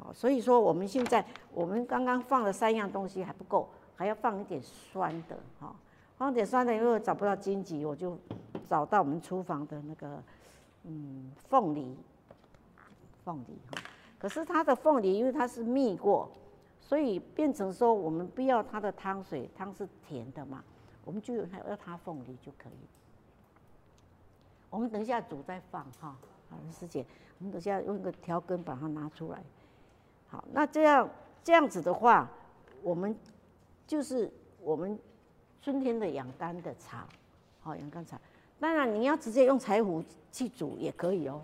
[0.00, 5.74] 哦，所以说我们现在我们刚刚放了三样东西还不够，还要放一点酸的哈，
[6.16, 8.18] 放点酸的，因为找不到荆棘，我就
[8.68, 10.22] 找到我们厨房的那个
[10.84, 11.96] 嗯凤梨，
[13.24, 13.82] 凤梨哈，
[14.18, 16.30] 可是它的凤梨因为它是蜜过。
[16.82, 20.64] 所以变成说，我们不要它的汤水，汤是甜的嘛，
[21.04, 22.72] 我们就要要它凤梨就可以。
[24.70, 26.16] 我们等一下煮再放哈，
[26.48, 27.06] 好，师姐，
[27.38, 29.40] 我们等一下用一个调羹把它拿出来。
[30.30, 31.08] 好，那这样
[31.44, 32.30] 这样子的话，
[32.82, 33.14] 我们
[33.86, 34.30] 就是
[34.62, 34.98] 我们
[35.60, 37.06] 春天的养肝的茶，
[37.60, 38.18] 好，养肝茶。
[38.58, 41.42] 当然你要直接用柴胡去煮也可以哦，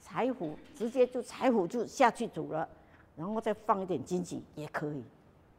[0.00, 2.68] 柴胡直接就柴胡就下去煮了。
[3.16, 5.04] 然后再放一点荆棘也可以，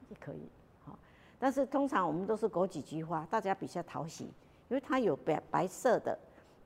[0.09, 0.49] 也可以，
[0.83, 0.97] 好。
[1.37, 4.23] 但是通常我们都是枸杞菊花，大家比较讨喜，
[4.67, 6.17] 因为它有白白色的，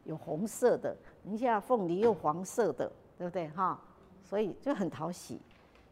[0.05, 3.77] 有红色的，你像凤梨又黄色的，对不对哈？
[4.27, 5.39] 所以就很讨喜。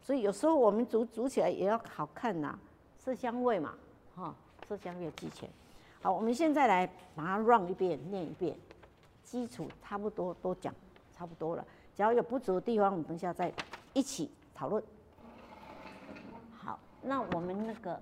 [0.02, 2.58] 所以有时候我们煮煮起来也要好看呐，
[2.98, 3.74] 色香味嘛，
[4.14, 4.34] 哈，
[4.68, 5.48] 色香味俱全。
[6.02, 8.54] 好，我们现在来把它 run 一遍，念一遍，
[9.22, 10.74] 基础差不多都讲
[11.16, 11.64] 差不多了。
[11.96, 13.50] 只要有不足的地方，我们等下再
[13.94, 14.82] 一起讨论。
[16.52, 17.94] 好那我们那个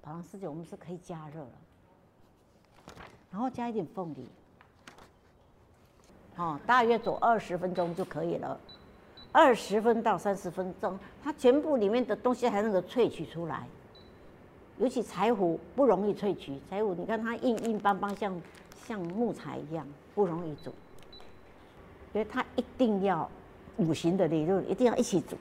[0.00, 1.52] 宝堂师姐，我们是可以加热了，
[3.30, 4.26] 然后加一点凤梨，
[6.36, 8.58] 哦，大约煮二十分钟就可以了，
[9.36, 13.66] 二十分到三十分钟，它全部里面的东西还能够萃取出来。
[14.78, 18.40] 尤其柴胡不容易萃取，柴胡你看它硬硬邦邦，像
[18.86, 20.72] 像木材一样，不容易煮，
[22.12, 23.30] 所以它一定要
[23.76, 25.36] 五行的理论，一定要一起煮。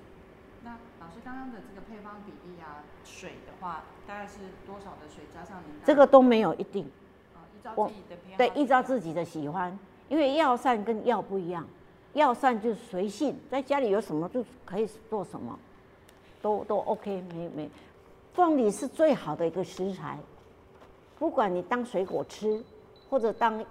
[0.62, 2.84] 那老师刚刚的这个配方比例啊？
[3.06, 5.74] 水的话，大概是多少的水加上您？
[5.86, 6.86] 这个都没有一定，
[7.34, 8.38] 哦，依照自己的偏好。
[8.38, 9.80] 对，依照自己的喜欢，
[10.10, 11.66] 因为药膳跟药不一样，
[12.16, 15.58] 药膳就随性，在家里有什么就可以做什么，
[16.42, 17.70] 都都 OK，没没。
[18.34, 20.18] 凤梨是最好的一个食材，
[21.20, 22.64] 不管你当水果吃，
[23.10, 23.64] 或者当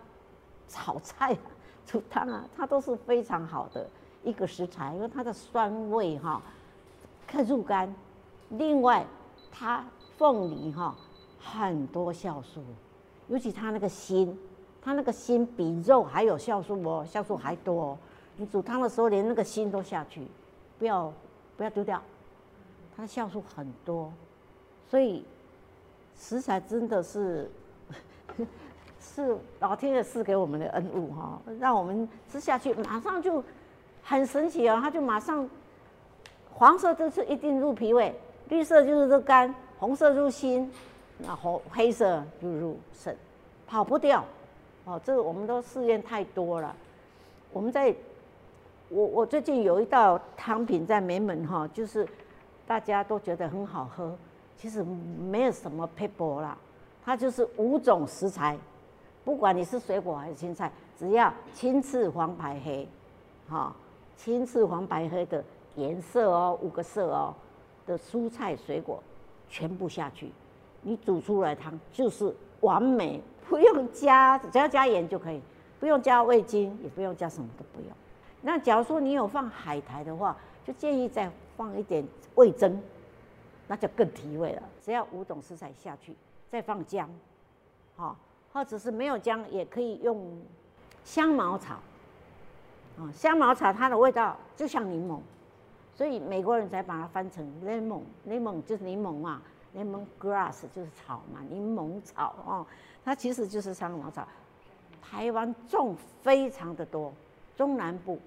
[0.68, 1.36] 炒菜、
[1.84, 3.84] 煮汤啊，它都是非常好的
[4.22, 6.40] 一个食材，因为它的酸味哈，
[7.26, 7.92] 可入肝。
[8.50, 9.04] 另外。
[9.56, 9.84] 它
[10.18, 10.96] 凤梨哈
[11.38, 12.60] 很多酵素，
[13.28, 14.36] 尤其它那个心，
[14.82, 17.96] 它那个心比肉还有酵素哦，酵素还多。
[18.36, 20.26] 你煮汤的时候连那个心都下去，
[20.78, 21.12] 不要
[21.56, 22.02] 不要丢掉，
[22.96, 24.12] 它的酵素很多，
[24.88, 25.24] 所以
[26.16, 27.50] 食材真的是
[29.00, 33.42] 是老天爷赐给我们的恩物哈，让我们吃下去马上就
[34.02, 35.48] 很神奇哦，它就马上
[36.52, 38.14] 黄色就是一定入脾胃。
[38.50, 40.70] 绿色就是入肝，红色入心，
[41.16, 43.16] 那红黑色就入肾，
[43.66, 44.22] 跑不掉。
[44.84, 46.76] 哦，这个我们都试验太多了。
[47.54, 47.96] 我们在，
[48.94, 52.06] 我我最近有一道汤品在梅门哈，就是
[52.64, 54.16] 大家都觉得很好喝，
[54.56, 56.56] 其实没有什么撇步啦，
[57.04, 58.56] 它就是五种食材，
[59.24, 62.88] 不管你是水果还是青菜，只要青赤黄白黑，
[63.48, 63.74] 哈，
[64.16, 65.42] 青赤黄白黑的
[65.74, 67.34] 颜色哦，五个色哦。
[67.86, 69.02] 的蔬菜水果
[69.46, 70.30] 全部下去，
[70.80, 75.38] 你煮出来汤就是完美，不用加，只要加盐就可以，
[75.78, 77.90] 不用加味精，也不用加什么都不用。
[78.46, 82.76] 那假如说你有放海苔的话，就建议再放一点味噌，
[83.66, 84.62] 那就更提味了。
[84.82, 86.14] 只要五种食材下去，
[86.50, 87.08] 再放姜，
[87.96, 88.14] 好，
[88.52, 90.38] 或者是没有姜也可以用
[91.04, 91.76] 香茅草，
[92.98, 95.18] 啊，香茅草它的味道就像柠檬，
[95.94, 99.40] 所以美国人才把它翻成 lemon，lemon 就是柠檬嘛
[99.74, 102.66] ，lemon grass 就是草嘛，柠檬草哦，
[103.02, 104.28] 它其实就是香茅草。
[105.02, 107.12] 台湾种非常的多，
[107.56, 108.18] 中南部，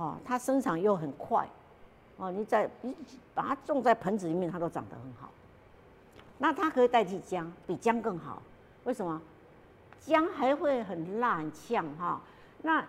[0.00, 1.46] 哦，它生长又很快，
[2.16, 2.96] 哦，你在你
[3.34, 5.30] 把它种在盆子里面，它都长得很好。
[6.38, 8.42] 那它可以代替姜，比姜更好。
[8.84, 9.20] 为什么？
[10.00, 12.18] 姜还会很辣很呛哈，
[12.62, 12.82] 那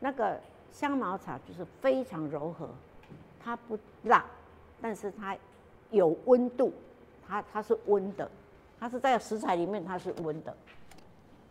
[0.00, 0.40] 那个
[0.72, 2.70] 香茅草就是非常柔和，
[3.38, 4.24] 它不辣，
[4.80, 5.36] 但是它
[5.90, 6.72] 有温度，
[7.26, 8.30] 它它是温的，
[8.80, 10.56] 它是在食材里面它是温的，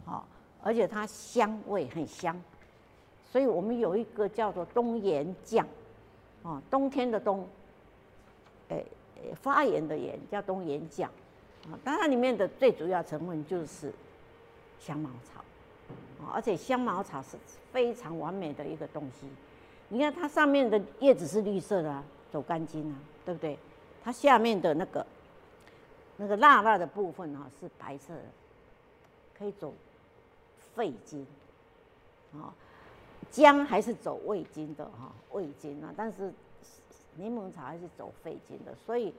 [0.04, 0.26] 好，
[0.64, 2.36] 而且它香味很香，
[3.38, 5.64] 所以我们有一个叫做冬炎酱，
[6.42, 7.48] 啊，冬天的冬，
[8.70, 8.84] 诶。
[9.36, 11.08] 发炎的炎叫冬炎酱，
[11.70, 13.94] 啊，当然里面的最主要成分就是
[14.80, 15.40] 香茅草，
[16.20, 17.38] 啊，而且香茅草是
[17.72, 19.28] 非常完美的一个东西。
[19.90, 23.56] 你看它上面的叶子是绿色的，走肝经啊，对不对？
[24.04, 25.06] 它下面的那个
[26.18, 28.24] 那个辣辣的部分啊是白色的，
[29.38, 29.72] 可以走
[30.76, 31.26] 肺经，
[32.34, 32.54] 啊，
[33.30, 36.34] 姜还是走胃经的哈，胃经啊，但是。
[37.20, 39.12] 柠檬草还是走肺经的，所以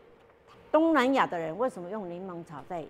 [0.70, 2.86] 东南亚的人为什么用柠檬草在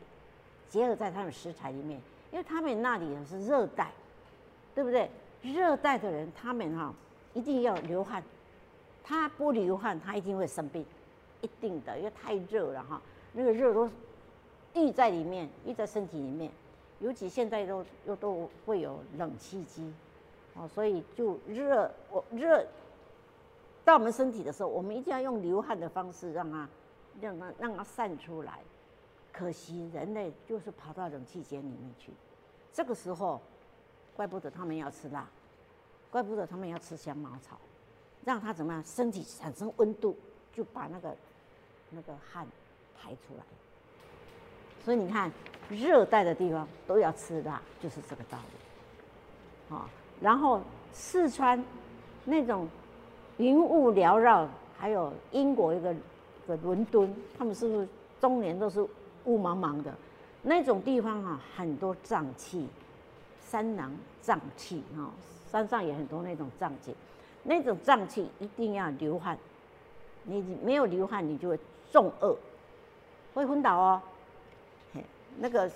[0.68, 1.98] 结合在他们食材里面？
[2.30, 3.90] 因为他们那里是热带，
[4.74, 5.10] 对不对？
[5.40, 6.94] 热带的人他们哈
[7.32, 8.22] 一定要流汗，
[9.02, 10.84] 他不流汗他一定会生病，
[11.40, 13.00] 一定的，因为太热了哈，
[13.32, 13.88] 那个热都
[14.74, 16.52] 溢在里面，溢在身体里面，
[17.00, 19.90] 尤其现在都又都会有冷气机，
[20.58, 22.66] 哦，所以就热我热。
[23.84, 26.68] 到我们身体的时候，我们一定要用流汗的方式让它，
[27.20, 28.58] 让它让它散出来。
[29.32, 32.12] 可惜人类就是跑到冷气间里面去，
[32.72, 33.40] 这个时候，
[34.16, 35.26] 怪不得他们要吃辣，
[36.10, 37.56] 怪不得他们要吃香茅草，
[38.24, 40.16] 让它怎么样，身体产生温度，
[40.52, 41.16] 就把那个
[41.90, 42.46] 那个汗
[43.00, 43.44] 排出来。
[44.84, 45.30] 所以你看，
[45.70, 49.74] 热带的地方都要吃辣，就是这个道理。
[49.74, 49.88] 好，
[50.20, 50.60] 然后
[50.92, 51.62] 四川
[52.24, 52.68] 那种。
[53.38, 57.88] 云雾缭绕，还有英国一个一个伦敦，他们是不是
[58.20, 58.84] 终年都是
[59.26, 59.94] 雾茫茫的？
[60.42, 62.66] 那种地方啊，很多瘴气，
[63.40, 65.08] 山囊瘴气哈，
[65.52, 66.92] 山上也很多那种瘴气，
[67.44, 69.38] 那种瘴气一定要流汗，
[70.24, 71.60] 你没有流汗，你就会
[71.92, 72.36] 中恶，
[73.34, 74.02] 会昏倒哦。
[75.38, 75.70] 那个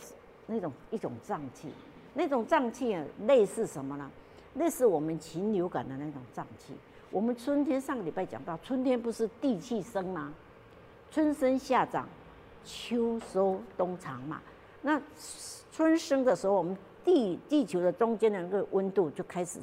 [0.49, 1.69] 那种一种瘴气，
[2.13, 4.11] 那种瘴气啊，类似什么呢？
[4.55, 6.75] 那是我们禽流感的那种瘴气。
[7.11, 10.33] 我们春天上个礼拜讲到，春天不是地气生吗？
[11.11, 12.09] 春生夏长，
[12.65, 14.41] 秋收冬藏嘛。
[14.81, 15.01] 那
[15.71, 19.61] 春生的时候，我们地地球的中间的那个温度就开始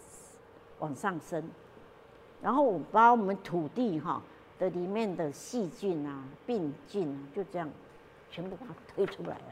[0.80, 1.44] 往上升，
[2.42, 4.22] 然后我把我们土地哈
[4.60, 7.70] 的里面的细菌啊、病菌啊，就这样
[8.30, 9.46] 全部把它推出来了。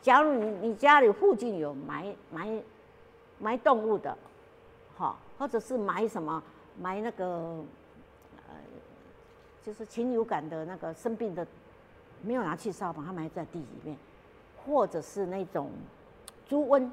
[0.00, 2.62] 假如你你家里附近有埋埋
[3.38, 4.16] 埋动物的，
[4.96, 6.42] 哈，或者是埋什么？
[6.80, 7.26] 埋那个，
[8.36, 8.54] 呃，
[9.62, 11.46] 就是禽流感的那个生病的，
[12.22, 13.96] 没有拿去烧，把它埋在地里面，
[14.64, 15.70] 或者是那种
[16.46, 16.90] 猪瘟，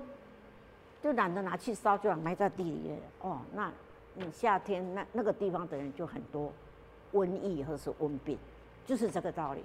[1.02, 3.00] 就懒得拿去烧，就埋在地里面。
[3.22, 3.72] 哦，那
[4.16, 6.52] 你夏天那那个地方的人就很多
[7.14, 8.38] 瘟疫或者是瘟病，
[8.86, 9.64] 就是这个道理。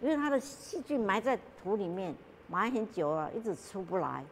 [0.00, 2.14] 因为它的细菌埋在土里面，
[2.48, 4.24] 埋很久了，一直出不来，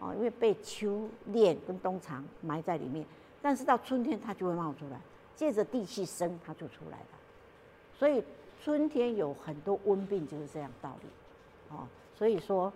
[0.00, 3.04] 哦，因为被秋练跟冬藏埋在里面。
[3.42, 5.00] 但是到春天它就会冒出来，
[5.34, 7.06] 借着地气生它就出来了。
[7.94, 8.22] 所以
[8.62, 11.08] 春天有很多瘟病就是这样道理，
[11.74, 12.72] 哦，所以说，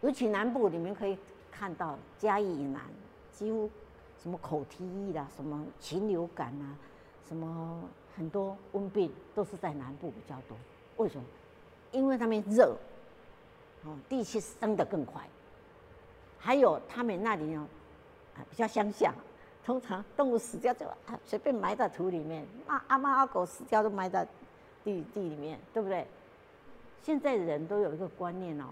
[0.00, 1.16] 尤其南部你们可以
[1.50, 2.82] 看到嘉义以南，
[3.32, 3.70] 几乎
[4.22, 6.76] 什么口蹄疫啦，什么禽流感啊，
[7.26, 7.82] 什么
[8.16, 10.56] 很多瘟病都是在南部比较多。
[10.96, 11.24] 为什么？
[11.92, 12.76] 因为他们热，
[13.84, 15.22] 哦，地气升得更快，
[16.38, 17.68] 还有他们那里呢。
[18.36, 19.12] 啊比较乡下，
[19.64, 20.86] 通常动物死掉就
[21.26, 24.26] 随便埋在土里面，阿阿猫阿狗死掉都埋在
[24.82, 26.06] 地地里面，对不对？
[27.02, 28.66] 现在人都有一个观念哦，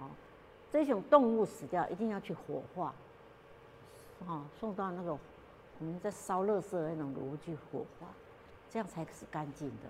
[0.70, 2.94] 这种动物死掉一定要去火化，
[4.26, 5.12] 哦，送到那个
[5.80, 8.06] 我们在烧垃圾的那种炉去火化，
[8.70, 9.88] 这样才是干净的，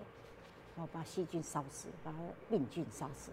[0.75, 2.13] 然后把细菌烧死，把
[2.49, 3.31] 病菌烧死，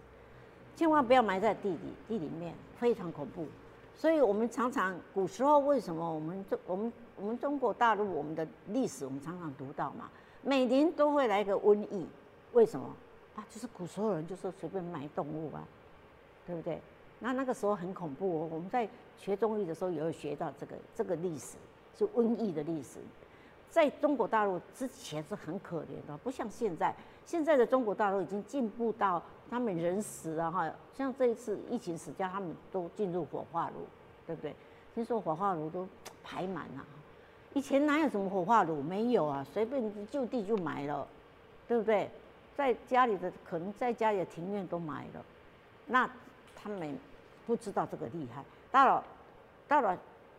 [0.76, 3.46] 千万不要埋在地里，地里面非常恐怖。
[3.94, 10.10] 所以我们常常古时候为什么我们中我们我们中国大陆我们的历史我们常常读到嘛，
[10.42, 12.06] 每年都会来个瘟疫，
[12.52, 12.94] 为什么
[13.34, 13.44] 啊？
[13.48, 15.66] 就是古时候人就是随便埋动物啊，
[16.46, 16.78] 对不对？
[17.20, 18.48] 那那个时候很恐怖哦。
[18.52, 21.56] 我们在学中医的时候也会学到这个这个历史，
[21.96, 22.98] 是瘟疫的历史。
[23.76, 26.94] 在中国大陆之前是很可怜的，不像现在。
[27.26, 33.86] 现在的中国大陆已经进步到他们人死了哈，像这一次疫情死掉，他们都进入火化炉，
[34.26, 34.56] 对不对？
[34.94, 35.86] 听说火化炉都
[36.24, 36.82] 排满了。
[37.52, 38.80] 以前哪有什么火化炉？
[38.80, 41.06] 没有啊，随便就地就埋了，
[41.68, 42.10] 对不对？
[42.56, 45.22] 在家里的可能在家里的庭院都埋了，
[45.84, 46.10] 那
[46.54, 46.98] 他们
[47.46, 48.42] 不知道这个厉害。
[48.72, 49.04] 到了
[49.68, 49.98] 到了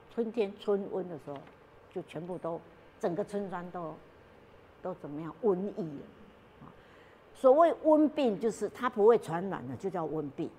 [0.09, 1.37] 春天春瘟的时候，
[1.93, 2.59] 就全部都。
[2.99, 3.93] 整个村庄都
[4.81, 5.33] 都怎么样？
[5.43, 5.99] 瘟疫
[6.61, 6.65] 啊！
[7.33, 10.49] 所谓瘟病，就是它不会传染的，就叫瘟病；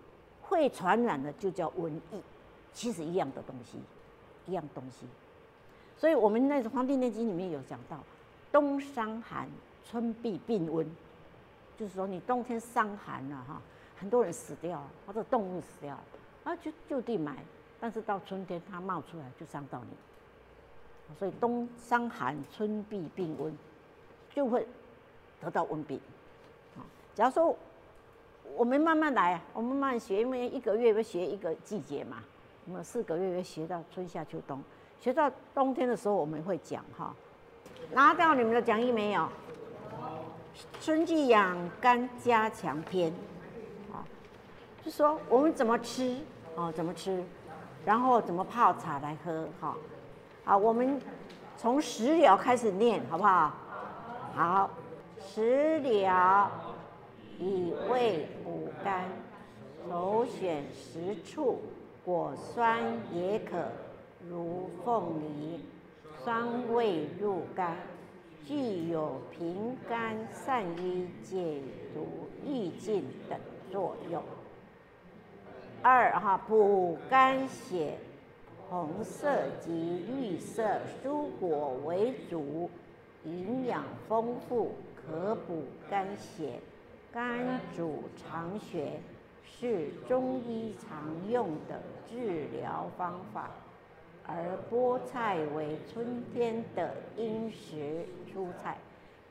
[0.43, 2.23] 会传染的，就叫瘟疫。
[2.73, 3.79] 其实一样的东西，
[4.47, 5.07] 一样东西。
[5.97, 7.99] 所以我们那个《黄帝内经》里面有讲到：
[8.53, 9.49] 冬伤寒，
[9.85, 10.87] 春必病瘟。
[11.77, 13.61] 就是说，你冬天伤寒了哈，
[13.97, 16.03] 很多人死掉了，或者动物死掉了，
[16.45, 17.37] 啊，就就地埋。
[17.81, 19.97] 但是到春天它冒出来，就伤到你。
[21.17, 23.53] 所以冬伤寒，春必病瘟，
[24.35, 24.67] 就会
[25.41, 26.01] 得到温病。
[26.77, 26.85] 啊，
[27.15, 27.57] 假如说
[28.57, 32.19] 我们慢慢来，我们慢慢学，因为一个月要学一个季节嘛，
[32.67, 34.63] 我们四个月要学到春夏秋冬，
[35.01, 37.15] 学到冬天的时候我们会讲哈。
[37.93, 39.29] 拿到你们的讲义没有？
[40.81, 43.13] 春季养肝加强篇，
[43.93, 44.05] 啊，
[44.85, 46.19] 就说我们怎么吃，
[46.55, 47.25] 哦，怎么吃，
[47.85, 49.75] 然后怎么泡茶来喝，哈。
[50.49, 50.99] 好，我们
[51.59, 53.53] 从食疗开始念，好不好？
[54.35, 54.71] 好，
[55.21, 56.51] 食疗
[57.39, 59.05] 以味补肝，
[59.87, 61.61] 首选食醋，
[62.03, 62.83] 果酸
[63.13, 63.59] 也可，
[64.27, 65.67] 如凤梨，
[66.25, 67.77] 酸味入肝，
[68.47, 71.61] 具有平肝、散瘀、解
[71.93, 73.39] 毒、益尽等
[73.71, 74.23] 作用。
[75.83, 77.99] 二哈，补肝血。
[78.71, 80.63] 红色及绿色
[81.03, 82.69] 蔬果为主，
[83.25, 86.61] 营养丰富，可补肝血、
[87.11, 89.01] 肝主藏血，
[89.43, 93.51] 是中医常用的治疗方法。
[94.27, 98.77] 而菠菜为春天的应时蔬菜，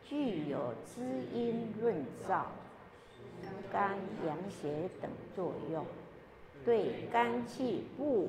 [0.04, 2.42] 具有滋阴润燥、
[3.72, 5.86] 肝养血等作用，
[6.66, 8.28] 对肝气不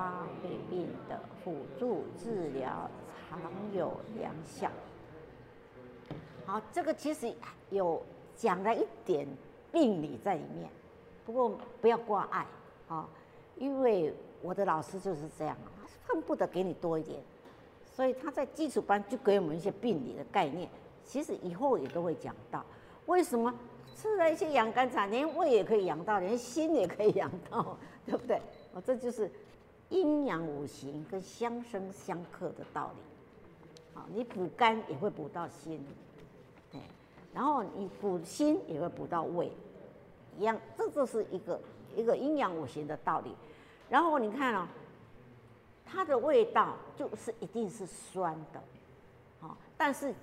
[0.00, 2.88] 发肺病的辅助治疗
[3.28, 3.38] 常
[3.74, 4.70] 有良效。
[6.46, 7.30] 好，这个其实
[7.68, 8.02] 有
[8.34, 9.28] 讲了一点
[9.70, 10.70] 病理在里面，
[11.26, 12.46] 不过不要挂碍
[12.88, 13.06] 啊，
[13.58, 17.20] 因为我的老师就是这样，他恨不得给你多一点，
[17.84, 20.66] 所以他在基础班就给我们一些病理的概念，
[21.04, 22.64] 其实以后也都会讲到。
[23.04, 23.54] 为什么
[23.94, 27.76] 吃了一些养肝茶，连胃也可以养到，连心也可以养到，
[28.06, 28.40] 对不对？
[28.72, 29.30] 哦，这就是。
[29.90, 35.84] 阴阳五行跟相生相克的道理，好，你补肝也会补到心，
[36.70, 36.80] 对，
[37.34, 39.50] 然后你补心也会补到胃，
[40.38, 41.60] 一样，这就是一个
[41.96, 43.34] 一个阴阳五行的道理。
[43.88, 44.68] 然后你看哦，
[45.84, 48.62] 它的味道就是一定是酸的，
[49.40, 50.14] 好，但是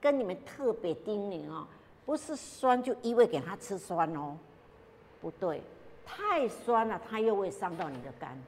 [0.00, 1.66] 跟你们特别叮咛哦，
[2.04, 4.36] 不是酸就一味给它吃酸哦，
[5.20, 5.60] 不对，
[6.04, 8.38] 太酸了，它又会伤到你的肝。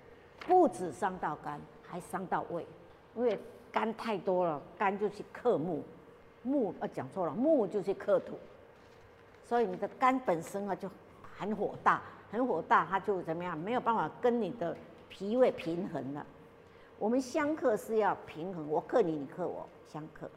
[0.49, 2.66] 不止伤到肝，还伤到胃，
[3.14, 3.38] 因为
[3.70, 5.84] 肝太多了，肝就去克木，
[6.42, 8.38] 木呃讲错了，木就去克土，
[9.44, 10.90] 所以你的肝本身啊就
[11.36, 12.01] 很火大，
[12.32, 14.74] 很火大，它就怎么样，没有办法跟你的
[15.11, 16.26] 脾胃平衡了。
[16.99, 20.30] 我们相克是要平衡，我克你，你克我，相克，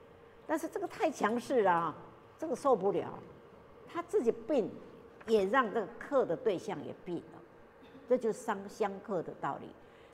[0.46, 1.96] 但是这个太强势了，
[2.38, 3.08] 这个受不了，
[3.88, 4.70] 他自己病，
[5.26, 7.40] 也让这个克的对象也病了，
[8.10, 9.70] 这就伤相克的道理。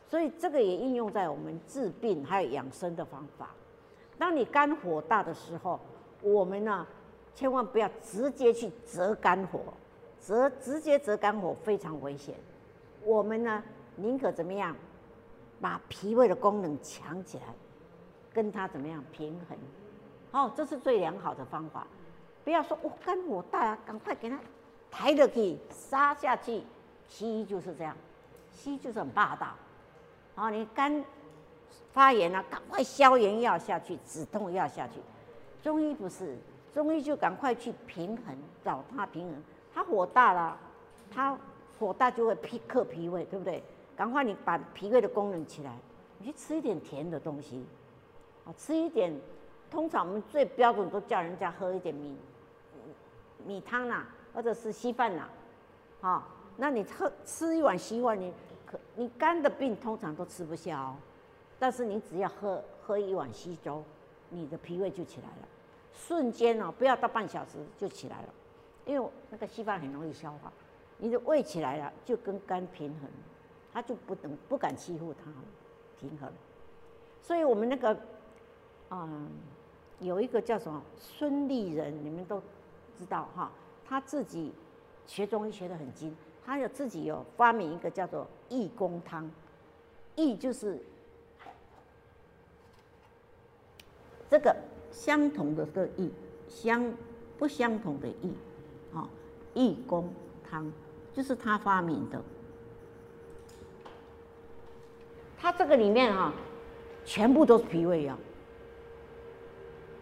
[0.10, 3.49] 所以这个也应用在我们治病还有养生的方法。
[4.18, 5.80] 当你肝火大的时候，
[6.22, 6.88] 我们呢
[7.36, 9.60] 千万不要直接去折肝火，
[10.20, 12.36] 折直接折肝火非常危险。
[13.03, 13.64] 我们呢
[13.95, 14.76] 宁可怎么样，
[15.60, 17.43] 把脾胃的功能强起来，
[18.34, 19.58] 跟它怎么样平衡。
[20.32, 21.86] 哦，这是最良好的方法。
[22.43, 24.39] 不要说哦，肝火大啊，赶快给它
[24.89, 26.64] 抬了去杀下去。
[27.08, 27.95] 西医就是这样，
[28.51, 29.53] 西医就是很霸道。
[30.38, 31.04] 好，你肝
[31.92, 35.00] 发炎了，赶快消炎药下去，止痛药下去。
[35.64, 36.38] 中医不是，
[36.72, 39.44] 中医就赶快去平衡，找它平衡。
[39.74, 40.56] 它火大了，
[41.10, 41.36] 它
[41.80, 43.64] 火大就会脾克脾胃，对不对？
[43.96, 45.76] 赶快你把脾胃的功能起来，
[46.20, 47.66] 你去吃一点甜的东西，
[48.46, 49.12] 啊，吃一点。
[49.72, 52.16] 通常我们最标准都叫人家喝一点米
[53.44, 55.28] 米汤啦，或者是稀饭啦，
[56.00, 56.28] 好，
[56.58, 58.32] 那你喝吃一碗稀饭你。
[58.70, 60.93] 可你肝的病通常都吃不消，
[61.57, 63.84] 但是你只要喝喝一碗稀粥，
[64.30, 65.47] 你的脾胃就起来了，
[65.93, 68.30] 瞬间哦，不要到半小时就起来了，
[68.86, 70.51] 因为那个稀饭很容易消化，
[70.97, 73.09] 你的胃起来了，就跟肝平衡，
[73.72, 75.32] 它就不能不敢欺负它，
[75.99, 76.30] 平衡。
[77.22, 77.97] 所以我们那个，
[78.91, 79.30] 嗯，
[79.99, 82.41] 有一个叫什么孙立人，你们都
[82.97, 83.51] 知道哈，
[83.86, 84.53] 他自己
[85.05, 86.15] 学中医学得很精，
[86.48, 89.30] 他有自己有发明一个叫做益功汤，
[90.16, 90.80] 益就是。
[94.30, 94.54] 这个
[94.91, 96.12] 相同的这个益，
[96.50, 96.93] 相
[97.38, 98.34] 不相同的益，
[98.93, 99.08] 啊，
[99.54, 100.10] 益功
[100.50, 100.70] 汤
[101.14, 102.22] 就是他发明的。
[105.38, 106.34] 他这个里面啊，
[107.06, 108.18] 全部都是脾胃药。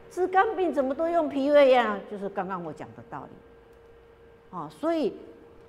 [0.09, 1.95] 治肝病怎么都用脾胃药？
[2.09, 4.57] 就是刚刚我讲的道理。
[4.57, 5.13] 啊，所以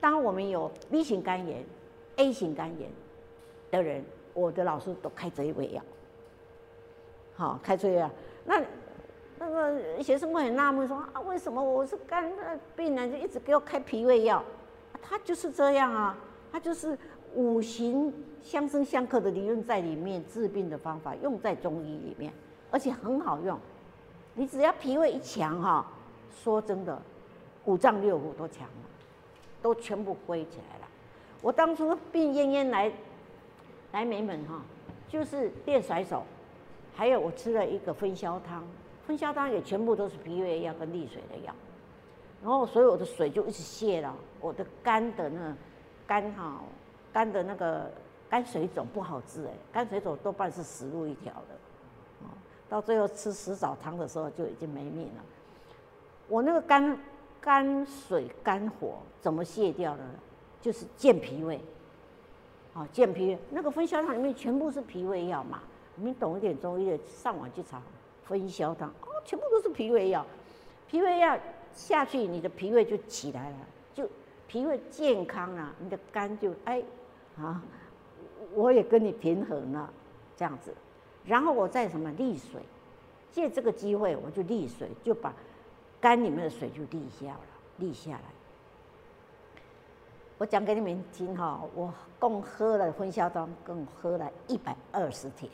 [0.01, 1.65] 当我们有 B 型肝炎、
[2.17, 2.91] A 型肝炎
[3.71, 5.83] 的人，我的老师都开这一味药。
[7.35, 8.11] 好，开这一药。
[8.45, 8.63] 那
[9.39, 14.43] 那个学生会很纳闷说啊，为什么我是肝的病人就一直给我开脾胃药？
[15.03, 16.17] 他就是这样啊，
[16.51, 16.97] 他就是
[17.35, 22.33] 五行相生相克的理论在里面，治病的方法用在中医里面，
[22.71, 23.59] 而且很好用。
[24.35, 25.87] 你只要脾胃一强哈，
[26.43, 27.01] 说真的，
[27.67, 28.89] 五脏六腑都强了，
[29.61, 30.89] 都全部归起来了。
[31.43, 32.93] 我当初病恹恹来
[33.93, 34.63] 来梅门哈，
[35.09, 36.23] 就是练甩手。
[36.95, 38.65] 还有我吃了一个分销汤，
[39.07, 41.55] 分销汤也全部都是脾胃药跟利水的药，
[42.43, 45.55] 然后所以我的水就一直泻了，我的肝的那
[46.07, 46.61] 肝哈
[47.13, 47.91] 肝的那个
[48.31, 52.27] 肝水肿不好治哎，肝水肿多半是死路一条的，
[52.67, 55.25] 到最后吃石枣汤的时候就已经没命了。
[56.29, 56.99] 我那个肝
[57.47, 60.11] 肝水肝火怎么泻掉的呢？
[60.61, 61.61] 就是健脾胃，
[62.75, 65.61] 啊健脾胃，那个分销汤里面全部是脾胃药嘛。
[65.95, 67.81] 你们懂一点中医的，上网去查
[68.25, 70.27] 分销汤哦，全部都是脾胃药。
[70.89, 71.39] 脾胃药
[71.73, 73.57] 下去，你的脾胃就起来了，
[73.95, 74.09] 就
[74.49, 76.83] 脾胃健康了，你的肝就哎
[77.39, 77.63] 啊，
[78.55, 79.89] 我也跟你平衡了，
[80.37, 80.75] 这样子。
[81.25, 82.61] 然后我再什么利水，
[83.31, 85.33] 借这个机会我就利水，就把
[86.07, 87.41] 肝里面的水就利下了，
[87.79, 88.23] 利下来。
[90.39, 95.51] 我讲给你们听哈，我共喝了分销汤，共喝了一百二十天。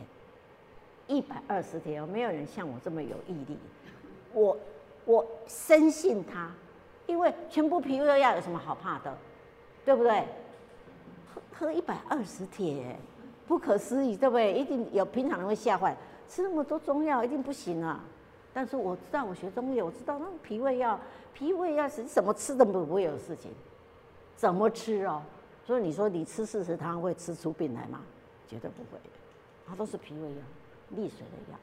[1.06, 3.56] 一百二十天，没有人像我这么有毅力。
[4.34, 4.54] 我
[5.06, 6.50] 我深信他，
[7.06, 9.16] 因为全部脾胃药有什么好怕的，
[9.86, 10.22] 对不对？
[11.34, 12.94] 喝喝一百二十天，
[13.46, 14.52] 不可思议，对不对？
[14.52, 15.96] 一定有平常人会吓坏，
[16.28, 18.04] 吃那么多中药一定不行啊。
[18.52, 20.98] 但是我知道，我学中医，我知道那脾胃药，
[21.34, 23.50] 脾胃药是怎么吃都不会有事情，
[24.36, 25.22] 怎么吃哦？
[25.64, 28.00] 所以你说你吃四十汤会吃出病来吗？
[28.48, 29.00] 绝对不会，
[29.66, 30.36] 它都是脾胃药。
[30.94, 31.58] 利水的药，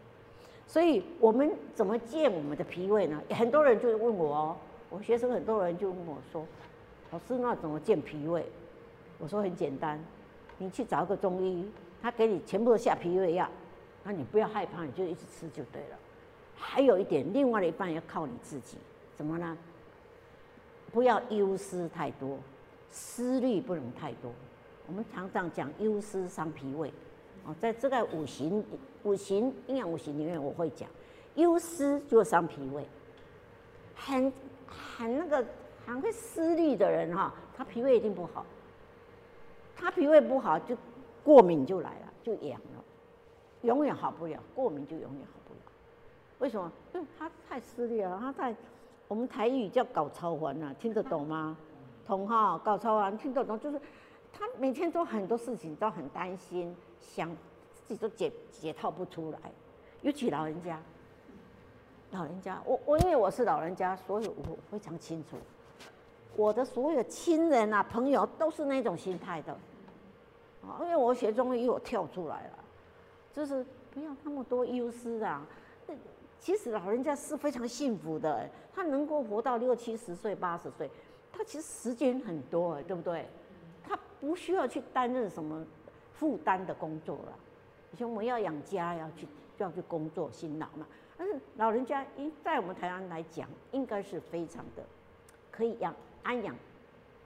[0.65, 3.21] 所以我们怎么健我们的脾胃呢？
[3.29, 4.57] 很多人就问我哦，
[4.89, 6.43] 我学生很多人就问我说
[7.11, 8.43] ：“老师，那怎么健脾胃？”
[9.19, 10.03] 我说很简单，
[10.57, 11.69] 你去找一个中医，
[12.01, 13.47] 他给你全部都下脾胃药，
[14.03, 15.97] 那你不要害怕，你就一直吃就对了。
[16.59, 18.77] 还有一点，另外的一半要靠你自己，
[19.17, 19.57] 怎么呢？
[20.91, 22.37] 不要忧思太多，
[22.91, 24.31] 思虑不能太多。
[24.87, 26.91] 我们常常讲忧思伤脾胃。
[27.45, 28.63] 哦，在这个五行
[29.03, 30.89] 五行阴阳五行里面，我会讲，
[31.35, 32.85] 忧思就伤脾胃，
[33.95, 34.31] 很
[34.67, 35.45] 很那个
[35.85, 38.45] 很会思虑的人哈，他脾胃一定不好，
[39.75, 40.75] 他脾胃不好就
[41.23, 42.83] 过敏就来了，就痒了，
[43.61, 45.38] 永远好不了，过敏就永远好。
[46.39, 46.71] 为什么？
[46.93, 48.55] 因为他太思虑了，他太
[49.07, 51.55] 我们台语叫搞超环啊，听得懂吗？
[52.07, 53.79] 同哈搞超环听得懂，就是
[54.33, 56.75] 他每天都很多事情都很担心。
[56.99, 57.29] 想
[57.87, 59.39] 自己都解解套不出来，
[60.01, 60.79] 尤其老人家。
[62.11, 65.37] 老人家，我我因为我是老人家，所以我非常清楚，
[66.35, 69.53] 我的所有亲人啊、朋友都是那种心态的。
[70.61, 72.59] 啊，因为我学中医，我跳出来了，
[73.31, 75.45] 就是不要那么多忧思啊。
[76.39, 80.89] 其实老人家是非常幸福的，他能够活到六七十岁、八十岁，
[81.31, 83.27] 他其实时间很多，对不对？
[83.83, 85.65] 他不需要去担任什么。
[86.11, 87.33] 负担的工作了，
[87.93, 89.25] 以前我们要养家，要去
[89.57, 90.85] 要去工作，辛劳嘛。
[91.17, 94.83] 但是老人家，应在我们台湾来讲，应该是非常的
[95.49, 96.53] 可以养安养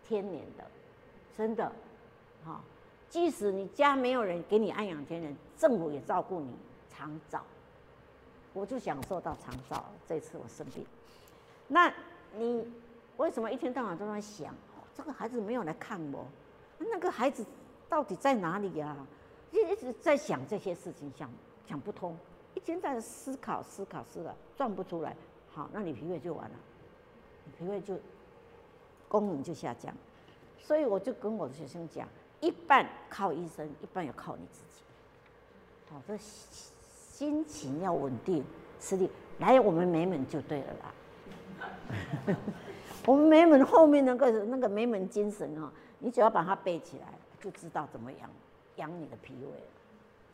[0.03, 0.63] 天年的，
[1.35, 1.71] 真的，
[2.45, 2.61] 哈。
[3.09, 6.53] 即使你家没有人给你安养天年，政府也照顾你
[6.87, 7.43] 长照。
[8.53, 9.83] 我就享受到长照。
[10.07, 10.85] 这次我生病，
[11.67, 11.93] 那
[12.37, 12.67] 你
[13.17, 14.55] 为什么一天到晚都在想，
[14.95, 16.25] 这个孩子没有来看我，
[16.77, 17.45] 那个孩子？
[17.89, 18.97] 到底在哪里呀？
[19.51, 21.29] 一直在想这些事情，想
[21.69, 22.17] 想不通，
[22.55, 25.15] 一天在思考思考思考，转不出来，
[25.51, 26.55] 好，那你脾胃就完了，
[27.45, 27.99] 你脾胃就
[29.07, 29.93] 功能就下降。
[30.57, 32.07] 所以我就跟我的学生讲，
[32.41, 34.81] 一半靠医生，一半要靠你自己。
[35.91, 36.17] 好，这
[37.13, 38.43] 心情要稳定，
[38.79, 39.07] 实力
[39.37, 42.35] 来我们美门就对了啦。
[43.05, 47.07] 我们美门后面那个那个美门精神啊，你只要把它背起来，
[47.39, 48.27] 就知道怎么养。
[48.77, 49.51] 养你的脾胃，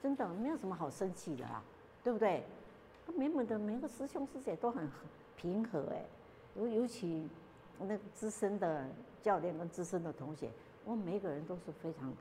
[0.02, 1.62] 真的没有什么好生气的啦，
[2.02, 2.42] 对不对？
[3.18, 4.90] 美门的每个师兄师姐都很
[5.36, 6.06] 平和哎，
[6.56, 7.28] 尤尤其
[7.78, 8.86] 那个资深的
[9.22, 10.50] 教练跟资深的同学，
[10.86, 12.14] 我们每个人都是非常，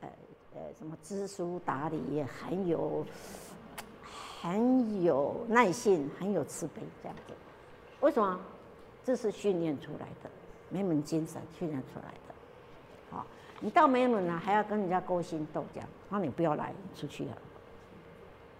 [0.00, 0.08] 呃
[0.56, 3.06] 呃，什么知书达理，也很有
[4.42, 7.32] 很有耐性，很有慈悲这样子。
[8.00, 8.40] 为什么？
[9.04, 10.28] 这是训练出来的，
[10.68, 12.34] 美门精神训练出来的。
[13.10, 13.24] 好
[13.60, 17.30] 你到美门了，还要跟人家勾心斗角，那你不要来，出去了。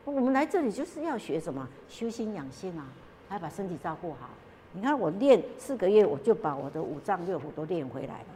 [0.04, 1.68] 我们来这里就是要学什么？
[1.88, 2.86] 修心养性啊，
[3.28, 4.30] 还要把身体照顾好。
[4.72, 8.26] 你看我练四个月，我就把我的五脏六腑都练回来了。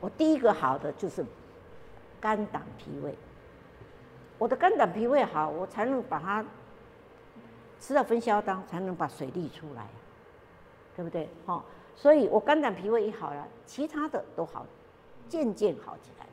[0.00, 1.24] 我第一个好的就是
[2.20, 3.14] 肝胆脾胃，
[4.38, 6.44] 我的肝胆脾胃好，我才能把它
[7.80, 9.86] 吃了分销当，才能把水利出来，
[10.96, 11.28] 对不对？
[11.46, 11.64] 好，
[11.94, 14.66] 所以我肝胆脾胃一好了，其他的都好。
[15.28, 16.32] 渐渐好起来了，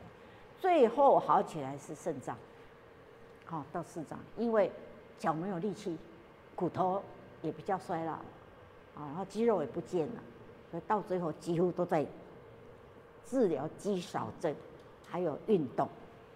[0.58, 2.34] 最后好起来是肾脏，
[3.44, 4.72] 好到四脏，因为
[5.18, 5.98] 脚没有力气，
[6.54, 7.02] 骨头
[7.42, 8.22] 也比较衰老，啊，
[8.96, 10.22] 然后肌肉也不见了，
[10.70, 12.06] 所以到最后几乎都在
[13.26, 14.56] 治疗肌少症，
[15.06, 15.86] 还有运动，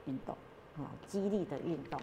[0.05, 0.37] 运动
[0.77, 1.99] 啊，肌力的运动。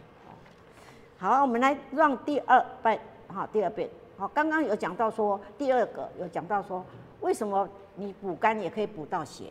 [1.19, 6.85] 好，我们来让第二遍，好，第二遍，好，刚刚有讲到说第二个有讲到说，
[7.21, 9.45] 为什么你补肝也可以补到血？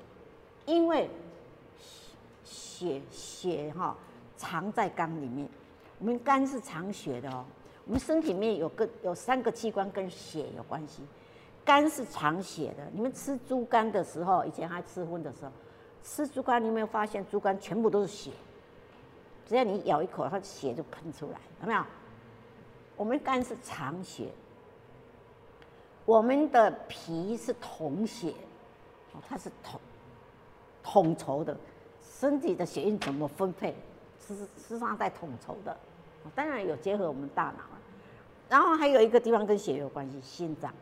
[0.65, 1.11] 因为
[2.45, 3.97] 血血哈
[4.37, 5.49] 藏在肝里面，
[5.99, 7.45] 我们肝是藏血的哦。
[7.85, 11.03] 我们身体里面有个有三个器官跟血有关系，
[11.65, 12.85] 肝是藏血的。
[12.93, 15.51] 你们吃猪肝的时候，以前还吃荤的时候，
[16.05, 18.31] 吃猪肝，你有没有发现猪肝全部都是血？
[19.47, 21.83] 只要你咬一口，它血就喷出来，有没有？
[22.97, 24.29] 我们肝是藏血，
[26.05, 28.35] 我们的脾是统血，
[29.29, 29.81] 它是统。
[30.83, 31.57] 统筹的，
[32.01, 33.75] 身体的血液怎么分配，
[34.25, 35.77] 是实上在统筹的，
[36.33, 37.65] 当然有结合我们大脑，
[38.49, 40.73] 然后还有一个地方跟血有关系，心脏。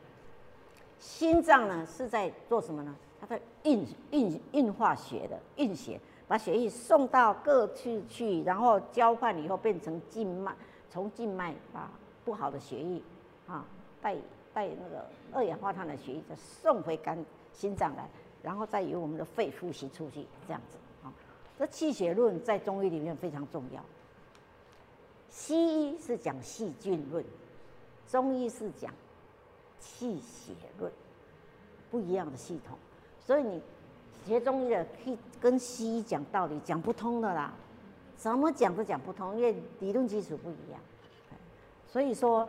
[0.99, 2.95] 心脏呢是在做什么呢？
[3.19, 10.55] 它在运运运化血的，运血，把血液送到各处去，然后交换以后变成静脉，
[10.91, 11.91] 从静脉把
[12.25, 13.03] 不好的血液
[13.47, 13.65] 啊
[14.01, 14.17] 带
[14.53, 18.09] 带那个二氧化碳的血液再送回肝心脏来。
[18.43, 21.11] 然后再由我们的肺呼吸出去，这样子啊。
[21.59, 23.83] 这气血论在中医里面非常重要。
[25.31, 27.25] 西医是讲细菌论，
[28.07, 28.93] 中医是讲
[29.81, 30.93] 气血论，
[31.91, 32.77] 不一样的系统。
[33.19, 33.63] 所以你
[34.27, 37.53] 学中医的，可以跟西医讲道理，讲不通的啦。
[38.17, 40.81] 怎么讲都讲不通，因为理论基础不一样。
[41.87, 42.49] 所以说，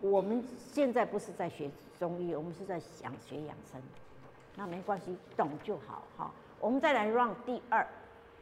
[0.00, 3.80] 我们现在不是在学中医，我们是在想学养生。
[4.54, 6.30] 那没关系，懂就好哈。
[6.60, 7.86] 我们再来 run 第二，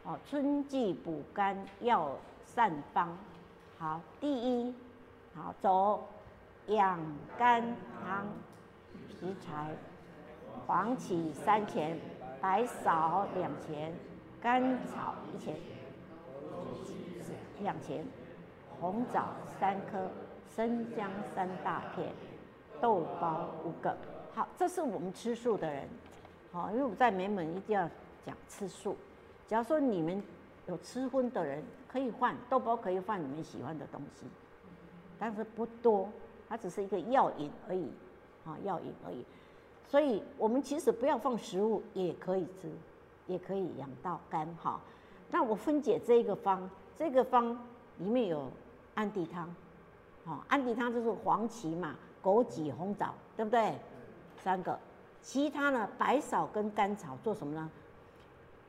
[0.05, 2.11] 哦，春季补肝药
[2.45, 3.17] 膳方。
[3.79, 4.75] 好，第一，
[5.35, 6.07] 好走
[6.69, 6.99] 养
[7.39, 7.63] 肝
[8.03, 8.27] 汤，
[9.09, 9.75] 食材：
[10.67, 11.99] 黄芪三钱，
[12.45, 13.91] 白芍两钱，
[14.39, 15.57] 甘草一钱，
[17.61, 18.05] 两钱，
[18.79, 19.29] 红枣
[19.59, 20.11] 三颗，
[20.55, 22.13] 生姜三大片，
[22.83, 23.97] 豆包五个。
[24.35, 25.89] 好，这是我们吃素的人，
[26.53, 27.89] 好，因为我们在美门一定要
[28.27, 28.95] 讲吃素。
[29.47, 30.23] 假如说你们
[30.67, 34.27] 有吃荤的人，可以换豆包，可以换你们喜欢的东西，
[35.19, 36.11] 但是不多，
[36.47, 37.91] 它只是一个药引而已，
[38.45, 39.25] 啊，药引而已。
[39.87, 42.71] 所以我们其实不要放食物也可以吃，
[43.27, 44.81] 也可以养到肝哈。
[45.31, 47.57] 那我分解这个方，这个方
[47.99, 48.51] 里面有
[48.95, 49.55] 安迪汤，
[50.25, 53.75] 好，安迪汤就是黄芪嘛，枸杞、红枣，对不对？
[54.39, 54.79] 三个，
[55.23, 55.89] 其他呢？
[55.97, 57.71] 白芍跟甘草做什么呢？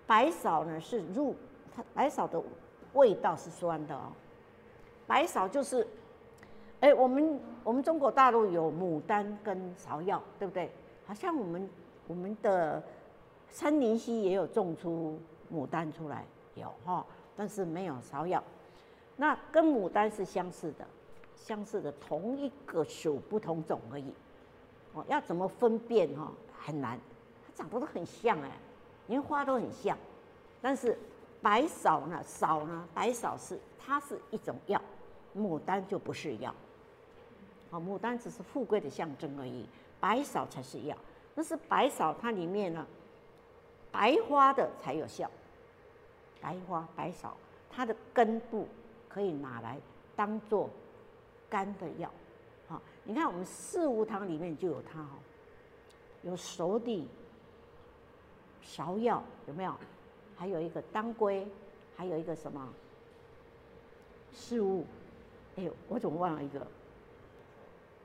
[0.07, 1.35] 白芍呢是入
[1.75, 2.41] 它，白芍的
[2.93, 4.11] 味道是酸的哦。
[5.07, 5.85] 白芍就是，
[6.79, 10.71] 哎，我们我们中国大陆有牡丹跟芍药，对不对？
[11.05, 11.69] 好像我们
[12.07, 12.81] 我们的
[13.49, 15.19] 三林溪也有种出
[15.53, 16.25] 牡丹出来，
[16.55, 18.43] 有哈，但是没有芍药。
[19.15, 20.85] 那跟牡丹是相似的，
[21.35, 24.13] 相似的同一个属不同种而已。
[24.93, 26.99] 哦，要怎么分辨哈很难，
[27.45, 28.51] 它长得都很像哎，
[29.07, 29.97] 连花都很像，
[30.61, 30.97] 但是
[31.41, 34.81] 白芍呢，芍呢，白芍是它是一种药，
[35.37, 36.53] 牡丹就不是药。
[37.69, 39.65] 好，牡丹只是富贵的象征而已，
[40.05, 40.95] 白芍才是药。
[41.33, 42.85] 那是白芍，它里面呢，
[43.91, 45.27] 白花的才有效。
[46.39, 47.31] 白花白芍，
[47.71, 48.67] 它的根部
[49.09, 49.79] 可以拿来
[50.15, 50.69] 当做
[51.49, 52.07] 肝的药。
[52.67, 55.17] 好，你看我们四物汤里面就有它哦，
[56.21, 57.07] 有熟地、
[58.63, 59.75] 芍药，有没有？
[60.37, 61.47] 还有一个当归，
[61.97, 62.71] 还有一个什么？
[64.31, 64.85] 四物。
[65.55, 66.67] 哎呦，我怎么忘了一个？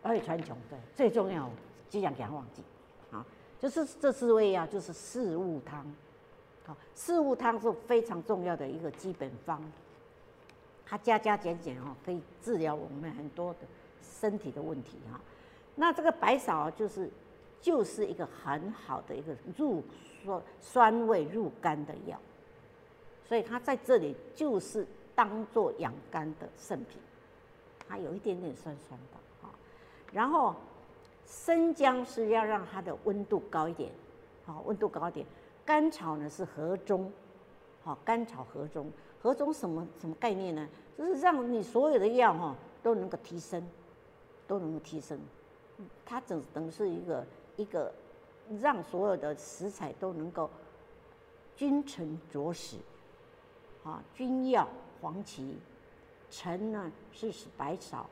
[0.03, 1.51] 二味川芎，对，最重要，
[1.91, 2.63] 就想给他忘记。
[3.11, 3.27] 啊
[3.59, 5.85] 就是这四味药，就是四物汤。
[6.65, 9.61] 好，四物汤是非常重要的一个基本方，
[10.87, 13.59] 它加加减减哦，可以治疗我们很多的
[14.03, 15.21] 身体的问题哈。
[15.75, 17.11] 那这个白芍，就是
[17.61, 19.85] 就是一个很好的一个入
[20.25, 22.19] 酸酸味入肝的药，
[23.29, 26.99] 所以它在这里就是当做养肝的圣品，
[27.87, 29.51] 它有一点点酸酸的哈，
[30.15, 30.57] 然后。
[31.31, 33.89] 生姜是要让它的温度高一点，
[34.45, 35.25] 好，温度高一点。
[35.65, 37.11] 甘草呢是和中，
[37.85, 38.91] 好，甘草和中，
[39.23, 40.69] 和中什么什么概念呢？
[40.99, 43.65] 就是让你所有的药哈都能够提升，
[44.49, 45.19] 都能够提升。
[46.05, 47.25] 它整等是一个
[47.57, 47.93] 一个
[48.61, 50.51] 让所有的食材都能够
[51.57, 52.77] 君臣佐使，
[53.85, 54.69] 啊，君药
[55.01, 55.57] 黄芪，
[56.29, 58.03] 臣呢是使白芍，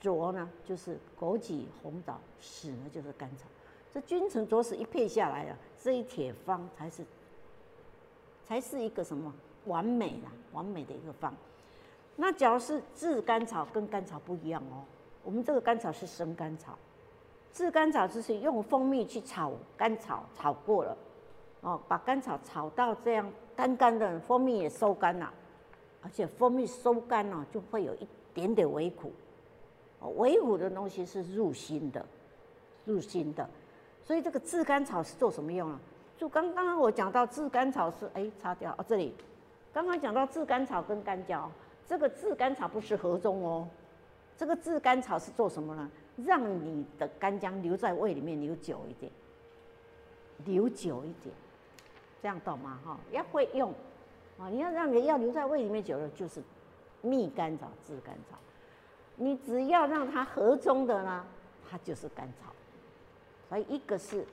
[0.00, 0.02] 啊。
[0.02, 3.44] 佐呢就是枸杞、红枣，使呢就是甘草。
[3.92, 7.04] 这君臣佐使一配下来啊，这一铁方才是
[8.44, 9.32] 才是一个什么
[9.66, 11.34] 完美的、完美的一个方。
[12.16, 14.84] 那假如是炙甘草，跟甘草不一样哦。
[15.22, 16.78] 我们这个甘草是生甘草，
[17.52, 20.96] 炙甘草就是用蜂蜜去炒甘草，炒过了
[21.60, 25.32] 哦，把甘草炒到这样干干的，蜂蜜也收干了，
[26.02, 29.12] 而且蜂蜜收干了就会有一点点微苦。
[30.08, 32.04] 微苦的东西是入心的，
[32.84, 33.48] 入心的，
[34.02, 35.80] 所以这个炙甘草是做什么用啊？
[36.16, 39.14] 就刚刚我讲到炙甘草是哎，擦掉哦，这里
[39.72, 41.50] 刚刚讲到炙甘草跟干焦，
[41.86, 43.66] 这个炙甘草不是合中哦，
[44.36, 45.90] 这个炙甘草是做什么呢？
[46.16, 49.10] 让你的干姜留在胃里面留久一点，
[50.44, 51.34] 留久一点，
[52.20, 52.78] 这样懂吗？
[52.84, 53.72] 哈，要会用
[54.38, 56.42] 啊，你要让你要留在胃里面久了，就是
[57.00, 58.36] 蜜甘草、炙甘草。
[59.22, 61.22] 你只要让它合中的呢，
[61.70, 62.50] 它就是甘草。
[63.50, 64.24] 所以一个是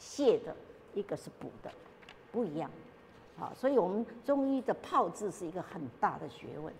[0.00, 0.56] 泻的，
[0.94, 1.70] 一个是补的，
[2.32, 2.70] 不一样。
[3.38, 6.72] 好，所以我们中医的炮制是一个很大的学问。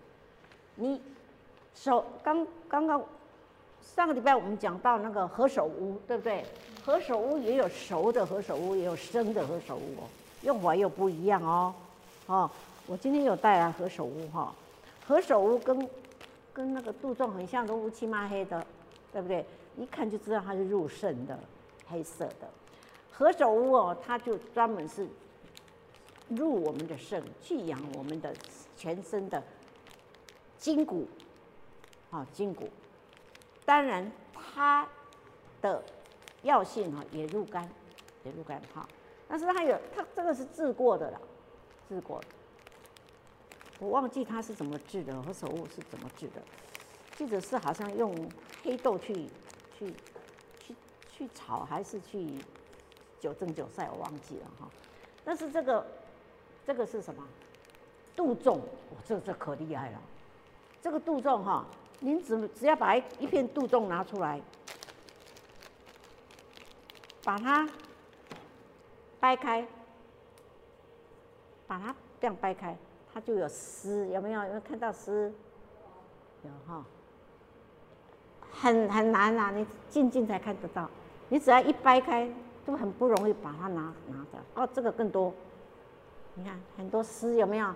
[0.75, 1.03] 你
[1.75, 3.05] 手刚刚刚
[3.83, 6.43] 上个礼拜我们讲到那个何首乌，对不对？
[6.83, 9.99] 何首乌也有熟的何首乌，也有生的何首乌，
[10.41, 11.75] 用法又不一样哦。
[12.25, 12.51] 哦，
[12.87, 14.51] 我今天有带来何首乌哈，
[15.07, 15.87] 何首乌跟。
[16.61, 18.67] 跟那个杜仲很像，都乌漆嘛黑的，
[19.11, 19.43] 对不对？
[19.79, 21.39] 一看就知道它是入肾的，
[21.89, 22.47] 黑色的。
[23.11, 25.09] 何首乌哦，它就专门是
[26.29, 28.35] 入我们的肾，去养我们的
[28.77, 29.43] 全身的
[30.59, 31.09] 筋骨，
[32.11, 32.69] 啊，筋骨。
[33.65, 34.87] 当然，它
[35.63, 35.83] 的
[36.43, 37.67] 药性哈也入肝，
[38.23, 38.87] 也入肝哈。
[39.27, 41.19] 但是它有，它这个是治过的了，
[41.89, 42.27] 治过的。
[43.81, 46.43] 我忘记它是怎么治的，何首乌是怎么治的？
[47.17, 48.15] 记得是好像用
[48.63, 49.27] 黑豆去
[49.77, 49.95] 去
[50.59, 50.75] 去
[51.11, 52.35] 去炒，还是去
[53.19, 54.69] 九蒸九晒，我忘记了哈。
[55.25, 55.87] 但是这个
[56.67, 57.27] 这个是什么？
[58.15, 60.01] 杜仲，哇，这这可厉害了。
[60.83, 61.65] 这个杜仲哈，
[62.01, 64.41] 您只只要把一一片杜仲拿出来，
[67.23, 67.69] 把它
[69.19, 69.67] 掰开，
[71.67, 72.77] 把它这样掰开。
[73.13, 74.43] 它就有丝，有没有？
[74.43, 75.33] 有没有看到丝？
[76.43, 76.85] 有哈，
[78.51, 80.89] 很很难啊，你静静才看得到。
[81.29, 82.29] 你只要一掰开，
[82.67, 84.39] 就很不容易把它拿拿着。
[84.55, 85.33] 哦，这个更多，
[86.35, 87.75] 你看很多丝，有没有？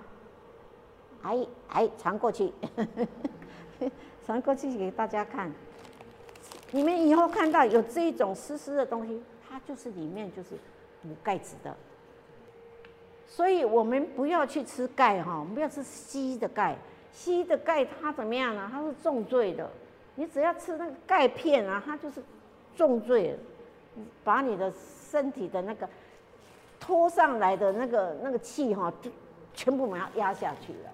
[1.23, 2.53] 哎哎，传过去，
[4.25, 5.51] 传过去给大家看。
[6.71, 10.51] 你们以后看到有这一种丝丝的东西，它就是里面就是
[11.03, 11.77] 补钙质的。
[13.35, 16.77] 所以我们不要去吃钙哈，我们不要吃稀的钙，
[17.13, 18.71] 稀的钙它怎么样呢？
[18.73, 19.69] 它是重罪的。
[20.15, 22.23] 你只要吃那个钙片啊，它就是
[22.77, 23.37] 重罪，
[24.23, 24.73] 把你的
[25.11, 25.89] 身体的那个
[26.79, 29.11] 拖上来的那个那个气哈，就
[29.53, 30.91] 全部把它压下去了，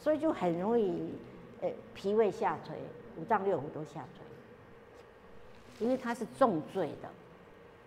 [0.00, 1.14] 所以就很容易
[1.60, 2.74] 诶脾胃下垂，
[3.16, 7.08] 五脏六腑都下垂，因为它是重罪的。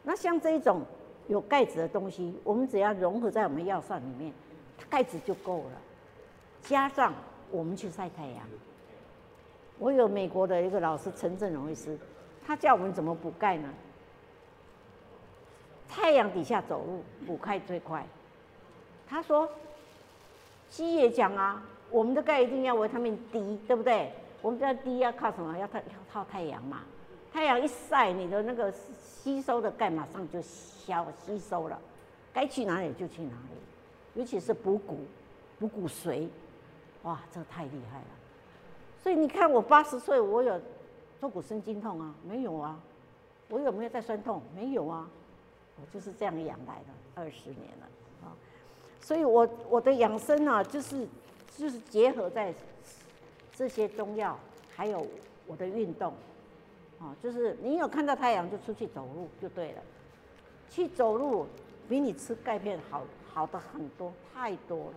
[0.04, 0.84] 那像这种。
[1.30, 4.34] 有钙质的东西，我们只要融合在我们药膳里面，
[4.90, 5.82] 盖子就够了，
[6.64, 7.14] 加上
[7.52, 8.46] 我们去晒太阳。
[9.78, 11.98] 我有美国的一个老师陈振荣医师，
[12.46, 13.70] 他教我们怎么补钙呢？
[15.88, 18.04] 太阳底下走路补钙最快。
[19.08, 19.48] 他说，
[20.68, 24.12] 西医也讲啊，我们的钙一定要维他命 D，对不对？
[24.42, 25.56] 我们知道 D 要靠什么？
[25.58, 26.82] 要靠要靠太阳嘛。
[27.32, 31.80] 太阳一晒，你的那个吸收的钙马上就消吸收了，
[32.34, 33.60] 该去哪里就去哪里。
[34.16, 34.98] 尤其是补骨、
[35.60, 36.28] 补骨髓，
[37.04, 38.06] 哇，这太厉害了。
[39.02, 40.60] 所以你看，我八十岁，我有
[41.20, 42.14] 坐骨神经痛啊？
[42.28, 42.78] 没有啊。
[43.48, 44.42] 我有没有在酸痛？
[44.56, 45.08] 没有啊。
[45.78, 47.88] 我就是这样养来的，二十年了
[48.24, 48.36] 啊。
[49.00, 51.08] 所以我，我的养生呢，就是
[51.56, 52.54] 就是结合在
[53.54, 54.38] 这些中药，
[54.76, 55.06] 还有
[55.48, 56.14] 我的运动，
[57.00, 59.82] 啊，就是你有看到太阳就出去走路就对了，
[60.70, 61.48] 去走路
[61.88, 64.96] 比你吃钙片好好的很多，太多了。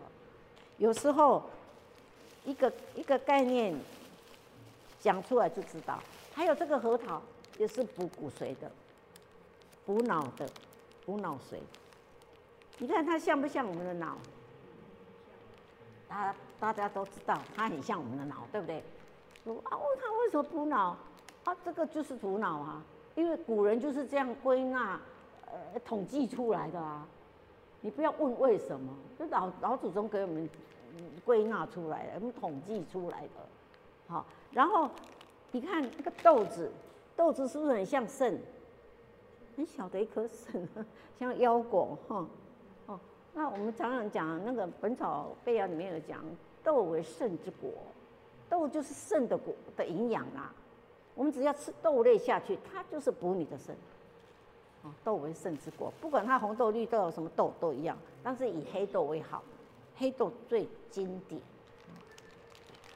[0.78, 1.48] 有时候
[2.44, 3.72] 一个一个概念
[4.98, 6.03] 讲出来就知道，
[6.34, 7.22] 还有这个核桃
[7.57, 8.68] 也是补骨髓的，
[9.86, 10.48] 补脑的，
[11.07, 11.59] 补脑髓。
[12.78, 14.18] 你看它像不像我们的脑？
[16.09, 18.82] 大大家都知道，它很像我们的脑，对不对？
[19.44, 20.96] 说啊，它为什么补脑？
[21.45, 22.84] 啊，这个就是补脑啊，
[23.14, 25.01] 因为古人就是这样归纳、
[25.47, 27.07] 呃统计出来的啊。
[27.80, 30.49] 你不要问为什么，就老老祖宗给我们
[31.24, 33.28] 归纳出来的，我们统计出来的。
[34.07, 34.88] 好，然后
[35.51, 36.70] 你看那个豆子，
[37.16, 38.38] 豆子是不是很像肾？
[39.57, 40.68] 很小的一颗肾，
[41.18, 42.26] 像腰果哈。
[42.86, 43.01] 哦
[43.34, 46.22] 那我们常常讲那个《本草备要》里面有讲，
[46.62, 47.70] 豆为肾之果，
[48.49, 50.55] 豆就是肾的果的营养啊。
[51.14, 53.76] 我们只要吃豆类下去，它就是补你的肾。
[54.82, 59.42] 啊，豆为肾之果，不管它红豆、绿豆什么豆都一样，但是以黑豆为好，
[59.96, 61.40] 黑豆最经典。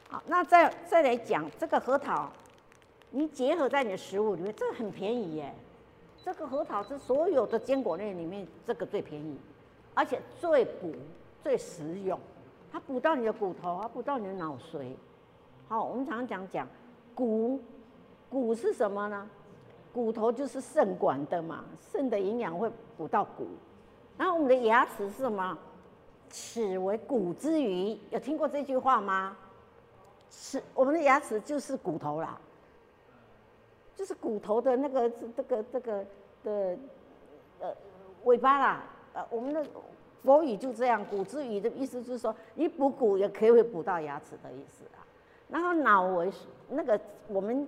[0.08, 2.28] 好，那再再来讲这个核桃，
[3.10, 5.54] 你结合在你的食物里面，这个很便宜耶。
[6.24, 9.38] 这个核桃是所有的坚果类里面这个最便宜。
[9.94, 10.92] 而且最补、
[11.40, 12.18] 最实用，
[12.72, 14.92] 它补到你的骨头，它补到你的脑髓。
[15.68, 16.68] 好，我们常常讲讲
[17.14, 17.60] 骨，
[18.36, 19.26] 骨是什么呢？
[19.94, 23.46] 骨头就是肾管的嘛，肾的营养会补到骨。
[24.18, 25.56] 然后我们的牙齿是什么？
[26.28, 29.34] 齿为骨之余，有听过这句话吗？
[30.28, 32.38] 齿，我们的牙齿就是骨头啦，
[33.94, 36.04] 就是骨头的那个这个这个
[36.44, 36.78] 的
[37.60, 37.74] 呃
[38.24, 38.84] 尾巴啦。
[39.14, 39.64] 呃，我们的
[40.22, 45.00] 国语就这样，骨之余的意思就是说，你补骨也可以会补到牙齿的意思啊。
[45.48, 46.30] 然后脑为
[46.68, 47.66] 那个我们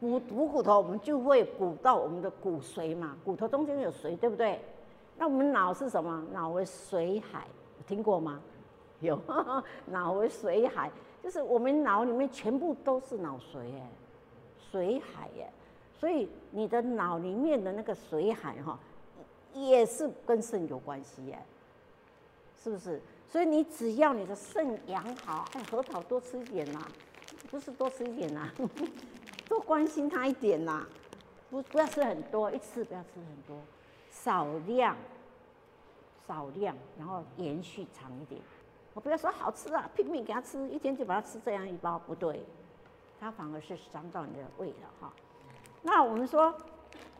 [0.00, 4.60] 补补骨头，我们就会补到我们的骨髓嘛，骨头中间有髓，对不对？
[5.16, 6.24] 那我们脑是什么？
[6.32, 7.46] 脑为髓海，
[7.86, 8.40] 听过吗？
[9.00, 9.18] 有，
[9.86, 10.90] 脑为髓海，
[11.22, 13.90] 就是我们脑里面全部都是脑髓哎，
[14.72, 15.50] 髓海耶。
[15.98, 18.78] 所以你的脑里面的那个髓海哈。
[19.54, 21.38] 也是跟肾有关系耶，
[22.62, 23.00] 是不是？
[23.26, 26.86] 所以你只要你的肾养好，哎，核桃多吃一点呐，
[27.50, 28.52] 不是多吃一点呐，
[29.48, 30.86] 多关心他一点呐，
[31.50, 33.56] 不不要吃很多，一次不要吃很多，
[34.10, 34.96] 少量，
[36.26, 38.40] 少量，然后延续长一点。
[38.94, 42.44] 我不要说好吃啊，拼命给他吃，一天就把它吃这样一包，不对，
[43.18, 45.12] 他反而是伤到你的胃了哈。
[45.82, 46.54] 那我们说。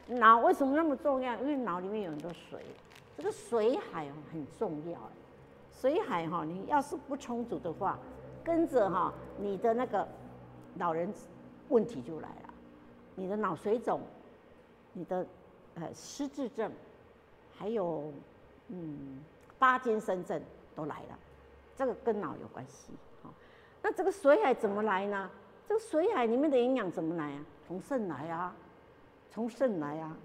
[0.08, 1.34] 脑为什么那么重要？
[1.40, 2.64] 因为脑里面有很多水，
[3.16, 5.00] 这个水海很重要。
[5.72, 7.98] 水海哈，你要是不充足的话，
[8.44, 10.06] 跟着哈，你的那个
[10.76, 11.12] 老人
[11.68, 12.54] 问题就来了，
[13.14, 14.00] 你的脑水肿，
[14.92, 15.26] 你的
[15.74, 16.70] 呃失智症，
[17.56, 18.12] 还有
[18.68, 19.22] 嗯
[19.58, 20.40] 帕金森症
[20.74, 21.18] 都来了，
[21.76, 22.92] 这个跟脑有关系。
[23.22, 23.32] 好，
[23.82, 25.30] 那这个水海怎么来呢？
[25.68, 27.44] 这个水海里面的营养怎么来啊？
[27.66, 28.54] 从肾来啊。
[29.28, 30.16] 从肾来啊，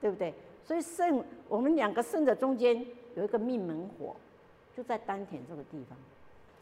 [0.00, 0.32] 对不对？
[0.64, 2.86] 所以肾，我们两个肾的中间
[3.16, 4.14] 有一个命门火，
[4.76, 5.98] 就在丹田这个地方。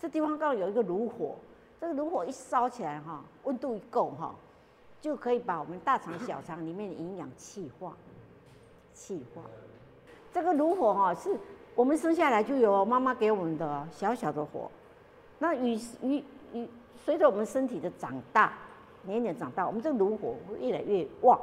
[0.00, 1.34] 这地方刚好有一个炉火，
[1.80, 4.34] 这个炉火一烧起来哈，温度一够哈，
[5.00, 7.96] 就可以把我们大肠、小肠里面的营养气化。
[8.92, 9.42] 气化，
[10.32, 11.38] 这个炉火哈，是
[11.76, 14.68] 我们生下来就有妈妈给我们的小小的火。
[15.38, 18.54] 那与与与随着我们身体的长大，
[19.02, 21.40] 年年长大，我们这个炉火会越来越旺。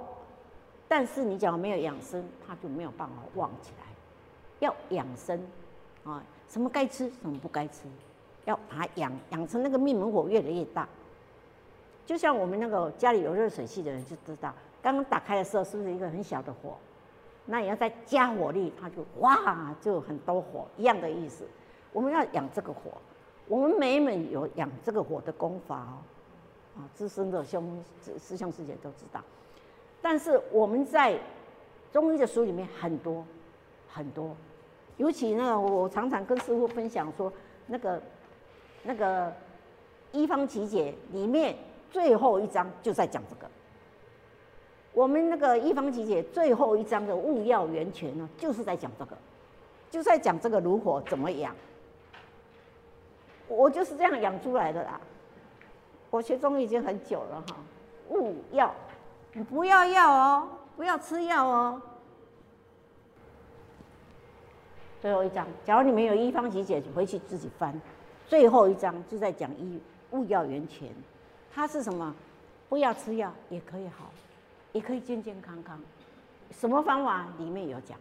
[0.88, 3.86] 但是你讲没有养生，它就没有办法旺起来。
[4.60, 5.42] 要养生
[6.04, 7.84] 啊，什么该吃，什么不该吃，
[8.46, 10.88] 要把它养养成那个命门火越来越大。
[12.06, 16.78] 就像我们那个家里有热水器的人就知道，刚刚打开的时候是不是一个很小的火？
[17.48, 21.44] 那你要再加火力，它就哇，就很多火一样的意思。
[21.92, 22.92] 我们要养这个火，
[23.48, 25.98] 我们每一门有养这个火的功法哦，
[26.78, 27.84] 啊，资深的兄
[28.20, 29.22] 师兄师姐都知道。
[30.02, 31.20] 但是我们在
[31.92, 33.26] 中医的书里面很多
[33.92, 34.36] 很多，
[34.98, 37.32] 尤其呢，我常常跟师傅分享说，
[37.68, 38.02] 那个
[38.86, 39.34] 那个
[40.12, 41.56] 一方奇解里面
[41.92, 43.52] 最后一章就在讲这个。
[44.94, 49.18] 我们那个一方奇解最后一章的物要源泉呢，就是在讲这个，
[49.92, 51.54] 就在讲这个炉火怎么养。
[53.48, 55.02] 我就是这样养出来的啦。
[56.10, 57.58] 我学中医已经很久了哈。
[58.10, 58.74] 物药，
[59.34, 61.82] 你不要药哦，不要吃药哦。
[65.02, 67.80] 最后一章，假如你们有一方奇解，回去自己翻。
[68.28, 69.80] 最后一章就在讲医
[70.12, 70.90] 物要源泉，
[71.54, 72.14] 它是什么？
[72.68, 74.12] 不要吃药也可以好，
[74.72, 75.80] 也可以健健康康。
[76.52, 77.28] 什么方法？
[77.38, 77.98] 里面有讲，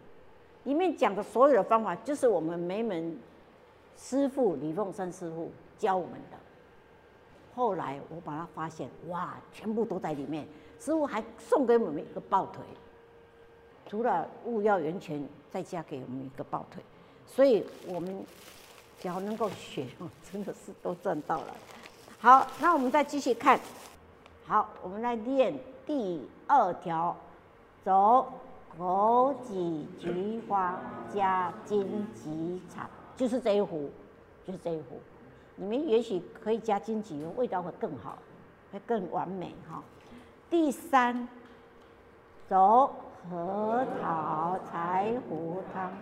[0.65, 3.17] 里面讲的所有的方法，就是我们梅门。
[3.97, 6.37] 师傅李凤山师傅教我们的，
[7.55, 10.45] 后来我把它发现，哇，全部都在里面。
[10.81, 12.61] 师傅还送给我们一个抱腿，
[13.87, 16.83] 除了物要源泉，再加给我们一个抱腿。
[17.25, 18.27] 所以我们
[19.05, 19.87] 只要能够学，
[20.33, 21.55] 真的是都赚到了。
[22.19, 23.61] 好，那我们再继续看。
[24.47, 27.15] 好，我们来练第二条，
[27.85, 28.33] 走
[28.79, 30.81] 枸杞菊花
[31.13, 32.89] 加金桔茶。
[33.15, 33.91] 就是这一壶，
[34.47, 34.99] 就是这一壶，
[35.57, 38.17] 你们也许可以加金桔，味道会更好，
[38.73, 39.83] 会更完美哈。
[40.49, 41.29] 第三，
[42.49, 42.91] 走
[43.31, 45.93] 核桃柴胡汤。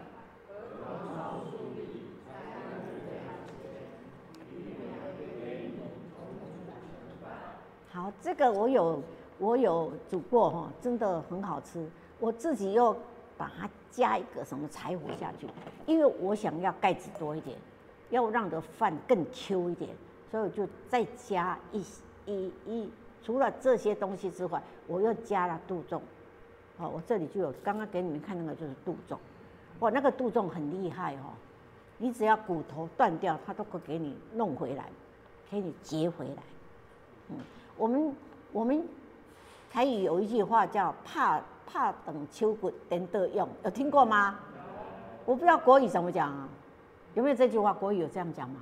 [7.92, 9.02] 好，这个我有
[9.38, 11.88] 我有煮过哈，真的很好吃，
[12.18, 12.96] 我自己又。
[13.34, 15.48] 把它加一个什么柴胡下去，
[15.84, 17.58] 因为我想要盖子多一点，
[18.10, 19.90] 要让的饭更 Q 一点，
[20.30, 21.84] 所以我就再加一
[22.26, 22.88] 一一。
[23.20, 26.00] 除了这些东西之外，我又加了杜仲。
[26.76, 29.18] 哦，我这里就有刚刚给你们看那个就是杜仲，
[29.80, 31.32] 哇，那个杜仲很厉害哦，
[31.98, 34.88] 你只要骨头断掉，它都会给你弄回来，
[35.50, 36.42] 给你结回来。
[37.30, 37.38] 嗯，
[37.82, 38.16] 我们
[38.52, 38.80] 我们
[39.68, 41.40] 台语有一句话叫怕。
[41.64, 44.38] 怕等秋骨等得用，有听过吗？
[45.24, 46.46] 我不知道国语怎么讲啊？
[47.14, 47.72] 有没有这句话？
[47.72, 48.60] 国语有这样讲吗？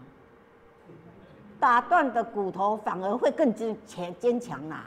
[1.58, 4.84] 打断的骨头反而会更坚强坚强呐，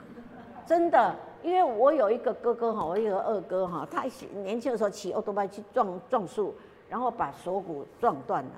[0.64, 1.14] 真的。
[1.42, 4.04] 因为我有一个哥哥哈，我有一个二哥哈，他
[4.42, 6.54] 年轻的时候骑欧多拜去撞撞树，
[6.88, 8.52] 然后把锁骨撞断了，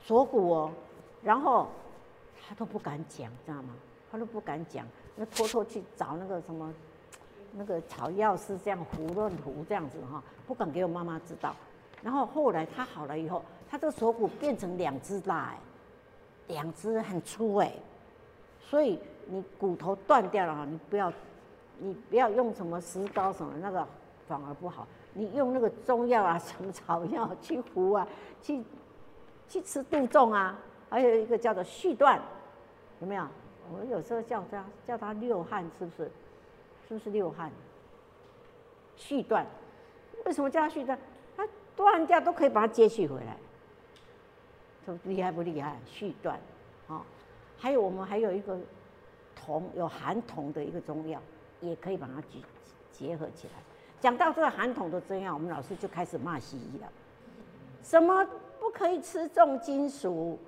[0.00, 0.70] 锁骨哦，
[1.20, 1.66] 然后
[2.46, 3.70] 他都不敢讲，知道吗？
[4.12, 4.86] 他都不敢讲，
[5.20, 6.72] 那偷偷去找那个什么。
[7.52, 11.52] 那个草药是这样胡乱涂这样子哈，不敢给我妈妈知道。
[12.00, 15.58] 然后后来他好了以后，他这个锁骨变成两只大哎，
[16.46, 17.72] 两只很粗哎，
[18.60, 21.12] 所以你骨头断掉了哈，你不要，
[21.78, 23.84] 你不要用什么石膏什么那个
[24.28, 28.06] 反而不好，你用那个中药啊，什么草药去糊啊，
[28.40, 28.62] 去
[29.48, 30.56] 去吃杜仲啊，
[30.88, 32.22] 还有一个叫做续断，
[33.00, 33.26] 有没有？
[33.72, 36.10] 我有时候叫他叫他六汉是不是？
[36.88, 37.50] 是不是六汉？
[38.96, 39.46] 续断，
[40.26, 40.98] 为什么叫它续断？
[41.36, 43.36] 它断掉都可以把它接续回来，
[44.84, 45.78] 说厉害不厉害？
[45.86, 46.38] 续断，
[46.88, 47.02] 啊，
[47.56, 48.58] 还有我们还有一个
[49.34, 51.18] 铜，有含铜的一个中药，
[51.60, 52.38] 也可以把它结
[52.90, 53.54] 结合起来。
[54.00, 56.88] 讲到这个含铜的中药，我们老师就开始骂西医了。
[57.82, 58.26] 什么
[58.58, 60.38] 不可以吃重金属？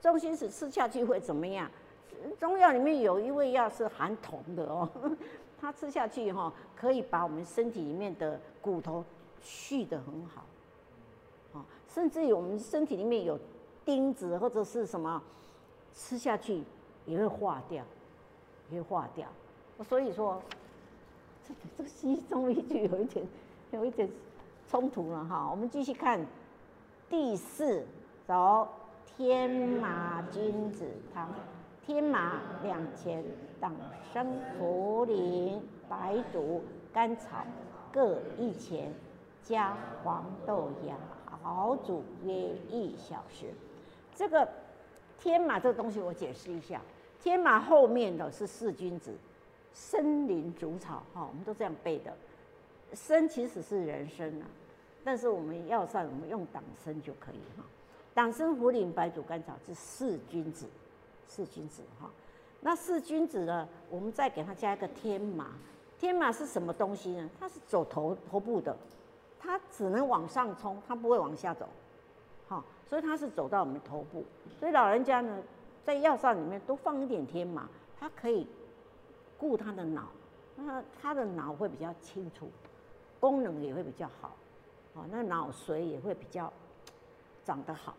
[0.00, 1.70] 重金属吃下去会怎么样？
[2.38, 4.88] 中药里面有一味药是含铜的哦。
[5.60, 9.04] 它吃下去哈，可以把我们身体里面的骨头
[9.42, 10.42] 续得很好，
[11.52, 13.38] 啊，甚至于我们身体里面有
[13.84, 15.22] 钉子或者是什么，
[15.92, 16.62] 吃下去
[17.04, 17.84] 也会化掉，
[18.70, 19.28] 也会化掉。
[19.86, 20.42] 所以说，
[21.46, 23.26] 这这个西中医就有一点
[23.72, 24.10] 有一点
[24.66, 25.46] 冲突了哈。
[25.50, 26.18] 我们继续看
[27.10, 27.84] 第四，
[28.26, 28.66] 走
[29.04, 31.28] 天麻君子汤。
[31.92, 33.20] 天麻两钱，
[33.60, 33.74] 党
[34.12, 34.24] 参、
[34.60, 36.62] 茯苓、白术、
[36.92, 37.44] 甘草
[37.92, 38.94] 各一钱，
[39.42, 40.94] 加黄豆芽，
[41.42, 42.32] 熬煮约
[42.68, 43.46] 一小时。
[44.14, 44.48] 这个
[45.18, 46.80] 天麻这个东西我解释一下，
[47.20, 49.12] 天麻后面的是四君子，
[49.72, 52.16] 参苓竹草哈，我们都这样背的。
[52.92, 54.46] 参其实是人参啊，
[55.02, 57.64] 但是我们药膳我们用党参就可以哈。
[58.14, 60.66] 党参、茯苓、白术、甘草是四君子。
[61.30, 62.10] 四君子哈，
[62.60, 63.68] 那四君子呢？
[63.88, 65.52] 我们再给它加一个天麻。
[65.96, 67.30] 天麻是什么东西呢？
[67.38, 68.76] 它是走头头部的，
[69.38, 71.68] 它只能往上冲，它不会往下走。
[72.48, 74.24] 哈，所以它是走到我们头部。
[74.58, 75.40] 所以老人家呢，
[75.84, 77.68] 在药膳里面多放一点天麻，
[78.00, 78.44] 它可以
[79.38, 80.08] 顾他的脑，
[80.56, 82.50] 那他的脑会比较清楚，
[83.20, 84.34] 功能也会比较好，
[84.94, 86.52] 哦，那脑髓也会比较
[87.44, 87.94] 长得好。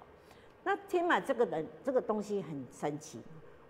[0.63, 3.21] 那天麻这个人这个东西很神奇，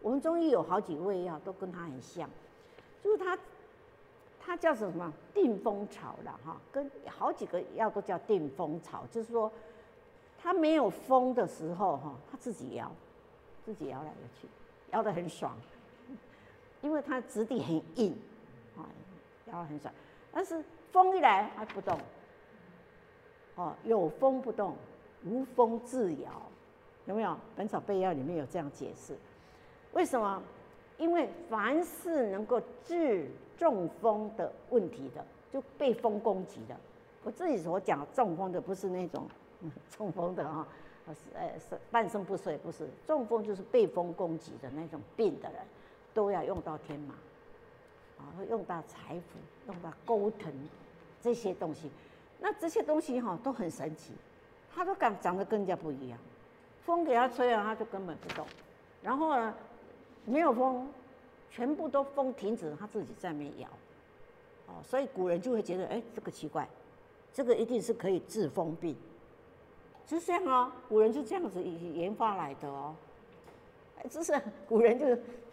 [0.01, 2.29] 我们中医有好几味药都跟它很像，
[3.03, 3.37] 就是它。
[4.43, 5.13] 它叫什么？
[5.35, 9.49] 定风草了哈，跟好几个药都叫定风草，就是说，
[10.41, 12.91] 它没有风的时候哈，它自己摇，
[13.63, 14.47] 自己摇来摇去，
[14.93, 15.55] 摇得很爽，
[16.81, 18.17] 因为它质地很硬，
[18.75, 18.81] 啊，
[19.45, 19.93] 摇得很爽。
[20.31, 20.61] 但是
[20.91, 21.99] 风一来它不动，
[23.53, 24.75] 哦，有风不动，
[25.23, 26.50] 无风自摇，
[27.05, 27.29] 有没有？
[27.55, 29.15] 《本草备要》里面有这样解释，
[29.93, 30.41] 为什么？
[30.97, 33.27] 因为凡是能够治
[33.57, 36.75] 中风的问题的，就被风攻击的，
[37.23, 39.27] 我自己所讲中风的不是那种
[39.97, 40.67] 中风的啊，
[41.07, 45.61] 是呃是半身不遂，不是中风就是被风攻击的那种病的人，
[46.13, 47.15] 都要用到天麻，
[48.19, 50.53] 啊，用到柴胡，用到钩藤
[51.19, 51.89] 这些东西，
[52.39, 54.11] 那这些东西哈都很神奇，
[54.71, 56.19] 它都长长得跟人家不一样，
[56.85, 58.45] 风给它吹了，它就根本不动，
[59.01, 59.53] 然后呢？
[60.23, 60.87] 没有风，
[61.49, 63.67] 全部都风停止，它自己在那边摇，
[64.67, 66.69] 哦，所以古人就会觉得，哎，这个奇怪，
[67.33, 68.95] 这个一定是可以治风病，
[70.05, 72.93] 是这样哦，古人就这样子研发来的哦，
[73.97, 75.07] 哎，这是古人就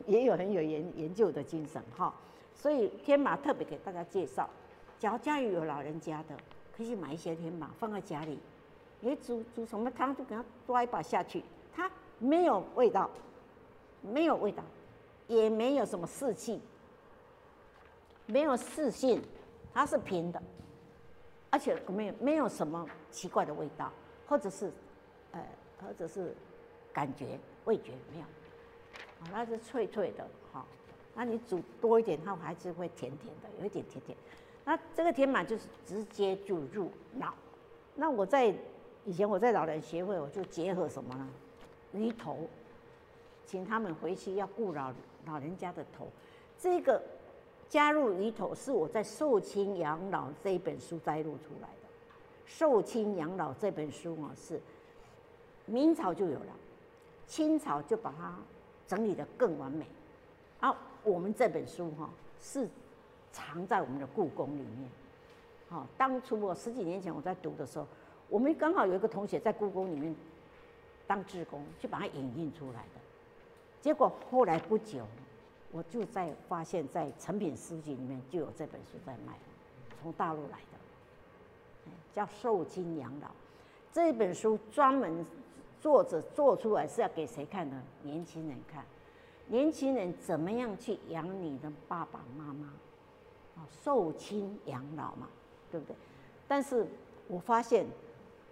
[0.07, 2.15] 也有很有研研究的精神哈，
[2.55, 4.51] 所以天麻特别给大家介绍，
[4.99, 6.37] 假如家里有老人家的，
[6.77, 8.39] 可以买一些天麻放在家里，
[9.01, 11.43] 你煮煮什么汤就给他抓一把下去，
[11.75, 13.11] 它没有味道。
[14.01, 14.63] 没有味道，
[15.27, 16.61] 也没有什么湿气，
[18.27, 19.21] 没有湿性，
[19.75, 20.41] 它是平的，
[21.51, 23.93] 而且没有没有什么奇怪的味道，
[24.29, 24.71] 或者是，
[25.33, 25.45] 呃，
[25.83, 26.33] 或者是
[26.93, 28.25] 感觉味觉没有，
[29.25, 30.65] 啊，它是脆脆的，好，
[31.13, 34.17] 那你煮多一点，它还是会甜甜的，有一点甜甜。
[34.65, 37.35] 那这个天麻就是直接就入脑。
[37.97, 38.55] 那我在
[39.09, 41.27] 以前我在老人协会，我就结合什么呢？
[41.95, 42.47] 鱼头。
[43.47, 44.93] 请他们回去要顾老
[45.25, 46.07] 老人家的头，
[46.59, 47.03] 这个
[47.67, 51.87] 加入鱼头是我在《寿亲养老》这一本书摘录出来的，
[52.45, 54.61] 《寿亲养老》这本书啊是
[55.65, 56.53] 明朝就有了，
[57.27, 58.37] 清朝就把它
[58.87, 59.87] 整理得更完美，
[60.61, 62.69] 啊，我们这本书哈是
[63.33, 64.91] 藏在我们的故宫里面，
[65.71, 67.87] 好，当初我十几年前我在读的时候，
[68.29, 70.15] 我们刚好有一个同学在故宫里面
[71.07, 73.01] 当志工，去把它影印出来的。
[73.81, 75.07] 结果后来不久，
[75.73, 79.33] 我就在发现，在成品书籍里面就有这本书在卖，
[80.03, 83.29] 从大陆来的，叫《受亲养老》。
[83.93, 85.25] 这本书专门
[85.81, 87.83] 作者做出来是要给谁看呢？
[88.03, 88.85] 年轻人看，
[89.47, 92.67] 年轻人怎么样去养你的爸爸妈妈？
[93.57, 95.29] 啊，受亲养老嘛，
[95.71, 95.97] 对不对？
[96.47, 96.87] 但是
[97.27, 97.87] 我发现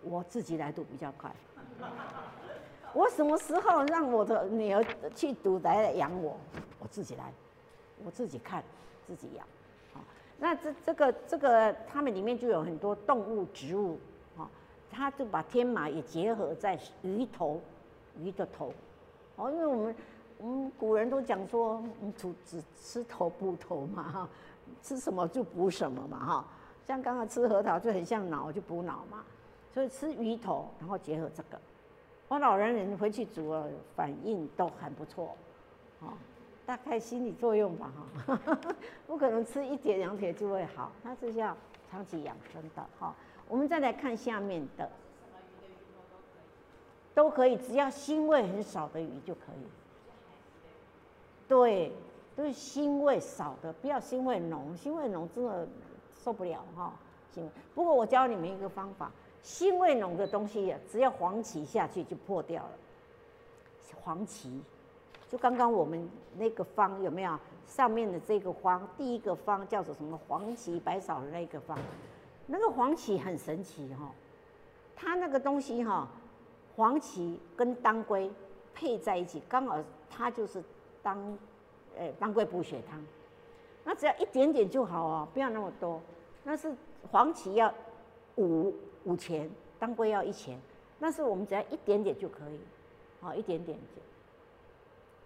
[0.03, 1.31] 我自己来读比较快。
[2.95, 4.83] 我什么时候让我的女儿
[5.15, 6.37] 去读来养我？
[6.79, 7.31] 我自己来，
[8.05, 8.65] 我自己看，
[9.07, 9.47] 自己养。
[9.93, 10.01] 好，
[10.39, 13.99] 那这这个这个，他们里面就有很多动物、植物，
[14.37, 14.49] 哈，
[14.91, 17.61] 他就把天麻也结合在鱼头，
[18.19, 18.73] 鱼的头，
[19.37, 19.97] 哦，因为我们
[20.39, 21.83] 我们古人都讲说，
[22.17, 24.29] 只只吃头补头嘛，哈，
[24.83, 26.45] 吃什么就补什么嘛，哈，
[26.87, 29.23] 像刚刚吃核桃就很像脑，就补脑嘛，
[29.77, 31.61] 所以吃鱼头，然后结合这个。
[32.29, 35.37] 我老人人回去煮了，反应都很不错，
[36.01, 36.15] 哦，
[36.65, 37.93] 大概心理作用吧，
[38.27, 38.41] 哈，
[39.07, 41.55] 不可能吃一帖两帖就会好，它是要
[41.91, 43.15] 长期养生的，哈。
[43.51, 44.91] 我们再来看下面的，
[47.15, 49.67] 都可以，只要腥味很少的鱼就可以。
[51.47, 51.93] 对，
[52.35, 55.69] 都是腥味少的，不要腥味浓，腥味浓真的
[56.15, 56.95] 受不了，哈。
[57.35, 57.51] 腥味。
[57.75, 59.13] 不过我教你们一个方法。
[59.47, 62.71] 腥味浓的东西，只要黄芪下去就破掉了。
[64.03, 64.61] 黄芪，
[65.29, 67.39] 就刚刚我们那个方有没有？
[67.67, 70.17] 上面的这个方，第一个方叫做什么？
[70.29, 71.77] 黄芪白芍的那个方，
[72.47, 74.11] 那个黄芪很神奇哈，
[74.95, 76.09] 它那个东西哈，
[76.77, 78.31] 黄芪跟当归
[78.73, 79.79] 配在一起，刚好
[80.09, 80.63] 它就是
[81.03, 81.39] 当，
[81.97, 83.05] 呃，当归补血汤。
[83.85, 86.01] 那只要一点点就好哦，不要那么多。
[86.45, 86.73] 那是
[87.11, 87.73] 黄芪要
[88.37, 88.75] 五。
[89.07, 90.61] 五钱，当归要一钱，
[91.01, 92.59] 但是我们只要一点点就可以，
[93.21, 94.03] 好，一点点就。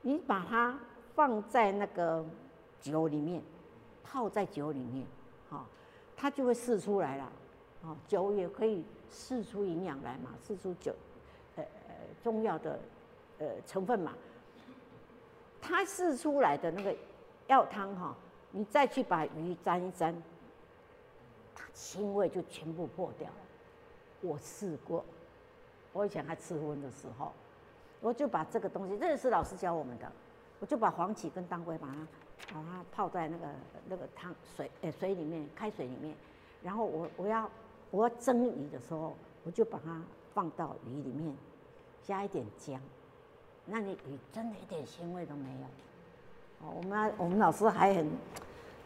[0.02, 0.78] 你把它
[1.14, 2.24] 放在那个
[2.78, 3.42] 酒里面，
[4.04, 5.06] 泡在酒里面，
[5.48, 5.66] 好，
[6.14, 7.32] 它就会释出来了，
[7.82, 10.94] 好，酒也可以释出营养来嘛，释出酒
[11.56, 12.78] 呃呃中药的
[13.38, 14.12] 呃成分嘛，
[15.60, 16.94] 它释出来的那个
[17.46, 18.14] 药汤哈，
[18.50, 20.14] 你再去把鱼沾一沾，
[21.54, 23.34] 它腥味就全部破掉了。
[24.20, 25.04] 我试过，
[25.92, 27.32] 我以前还吃荤的时候，
[28.00, 30.10] 我就把这个东西，这也是老师教我们的，
[30.58, 33.46] 我就把黄芪跟当归把它把它泡在那个
[33.88, 36.14] 那个汤水呃水里面，开水里面，
[36.62, 37.50] 然后我我要
[37.90, 39.14] 我要蒸鱼的时候，
[39.44, 40.02] 我就把它
[40.34, 41.34] 放到鱼里面，
[42.02, 42.80] 加一点姜，
[43.64, 45.66] 那你鱼真的一点腥味都没有。
[46.66, 48.10] 哦，我们我们老师还很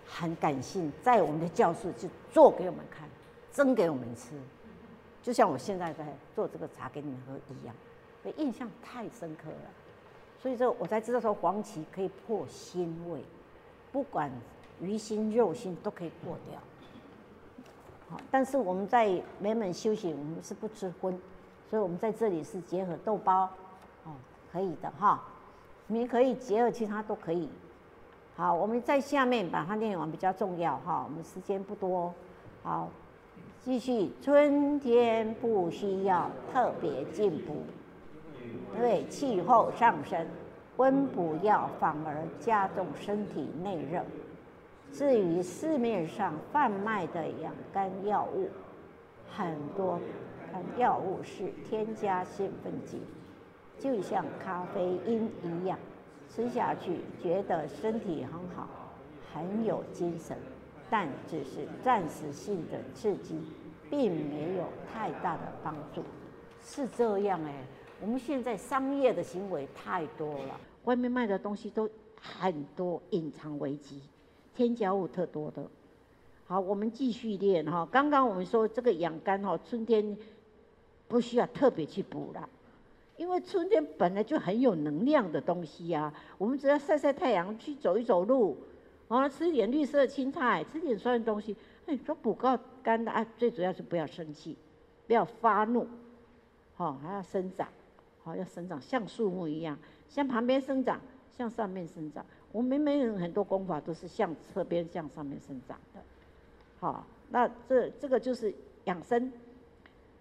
[0.06, 3.08] 很感性，在我们的教室就做给我们看，
[3.52, 4.38] 蒸给我们吃。
[5.24, 7.74] 就像我现在在做这个茶给你们喝一样，
[8.22, 9.70] 所以印象太深刻了。
[10.38, 13.24] 所以说我才知道说黄芪可以破腥味，
[13.90, 14.30] 不管
[14.82, 16.60] 鱼腥肉腥都可以破掉。
[18.10, 21.18] 好，但是我们在美门修行，我们是不吃荤，
[21.70, 23.48] 所以我们在这里是结合豆包，
[24.04, 24.12] 哦，
[24.52, 25.24] 可以的哈。
[25.86, 27.48] 你可以结合其他都可以。
[28.36, 32.12] 好，我们在下面把它念完比较重要哈，我们时间不多，
[32.62, 32.90] 好。
[33.64, 37.62] 继续，春天不需要特别进补，
[38.76, 40.26] 因为气候上升，
[40.76, 44.04] 温补药反而加重身体内热。
[44.92, 48.50] 至于市面上贩卖的养肝药物，
[49.34, 49.98] 很多
[50.76, 53.00] 药物是添加兴奋剂，
[53.78, 55.78] 就像咖啡因一样，
[56.28, 58.68] 吃下去觉得身体很好，
[59.32, 60.36] 很有精神。
[60.96, 63.36] 但只是暂时性的刺激，
[63.90, 66.04] 并没有太大的帮助，
[66.62, 67.52] 是这样哎。
[68.00, 71.90] 我们现在商业的行为太多了，外面卖的东西都
[72.20, 74.02] 很多隐藏危机，
[74.54, 75.68] 添加物特多的。
[76.46, 77.84] 好，我们继续练哈。
[77.90, 80.16] 刚刚我们说这个养肝哈，春天
[81.08, 82.48] 不需要特别去补了，
[83.16, 86.14] 因为春天本来就很有能量的东西呀。
[86.38, 88.56] 我们只要晒晒太阳，去走一走路。
[89.14, 94.56] 哦，吃点绿色的青菜，吃点酸的东西，哎，说补告肝的啊，最主要是不要生气，
[95.06, 95.86] 不要发怒，
[96.74, 97.68] 好，还要生长，
[98.24, 99.78] 好，要生长，像树木一样，
[100.08, 101.00] 向旁边生长，
[101.30, 102.26] 向上面生长。
[102.50, 106.00] 我们没有很多功法都是向侧边、向上面生长的，
[106.80, 108.52] 好，那这这个就是
[108.84, 109.32] 养生。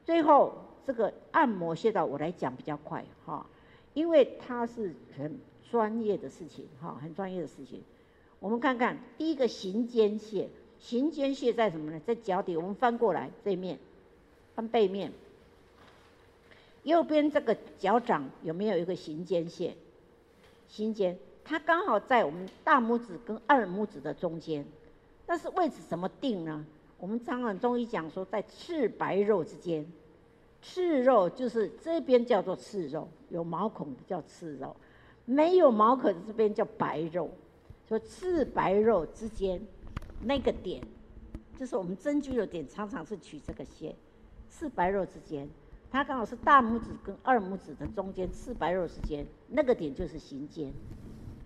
[0.06, 0.54] 最后
[0.86, 3.44] 这个按摩穴道我来讲比较快哈，
[3.96, 7.82] 因为它是很专业的事情哈，很专业的事情。
[8.44, 12.02] 我们看看第一个行间穴，行间穴在什么呢？
[12.06, 12.58] 在脚底。
[12.58, 13.80] 我们翻过来这面，
[14.54, 15.14] 翻背面。
[16.84, 19.74] 右边这个脚掌有没有一个行间穴？
[20.68, 24.66] 行间，它刚好在我们大拇指跟二拇指的中间。
[25.26, 26.66] 但是位置怎么定呢？
[27.00, 29.86] 我们常常中医讲说，在赤白肉之间。
[30.62, 34.76] 赤肉就是这边叫做赤肉，有毛孔的叫赤肉，
[35.24, 37.30] 没有毛孔的这边叫白肉。
[37.88, 39.62] 说赤白肉之间
[40.22, 40.82] 那个点，
[41.60, 43.96] 就是我们针灸的点，常常是取这个穴。
[44.50, 45.50] 赤白肉之间，
[45.92, 50.72] 它刚好是大拇指跟二拇指的中间，赤白肉之间那个点就是行间。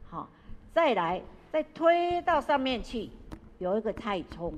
[0.05, 0.29] 好，
[0.73, 3.09] 再来再推到上面去，
[3.59, 4.53] 有一个太冲，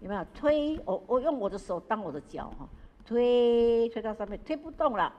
[0.00, 0.24] 有没有？
[0.34, 2.68] 推我我用我的手当我的脚哈，
[3.06, 5.12] 推推到上面，推不动了，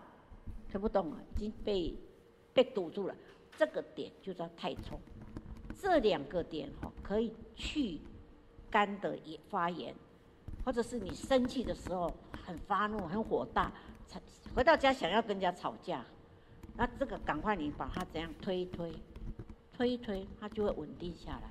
[0.70, 1.96] 推不动了，已经被
[2.54, 3.16] 被堵住了。
[3.58, 5.00] 这个点就叫太冲。
[5.82, 8.00] 这两个点哈，可以去
[8.70, 9.96] 肝的也发炎，
[10.64, 12.14] 或者是你生气的时候
[12.46, 13.72] 很发怒、很火大，
[14.54, 16.06] 回到家想要跟人家吵架，
[16.78, 18.94] 那这个赶快你把它怎样推一推，
[19.74, 21.50] 推一推，它就会稳定下来。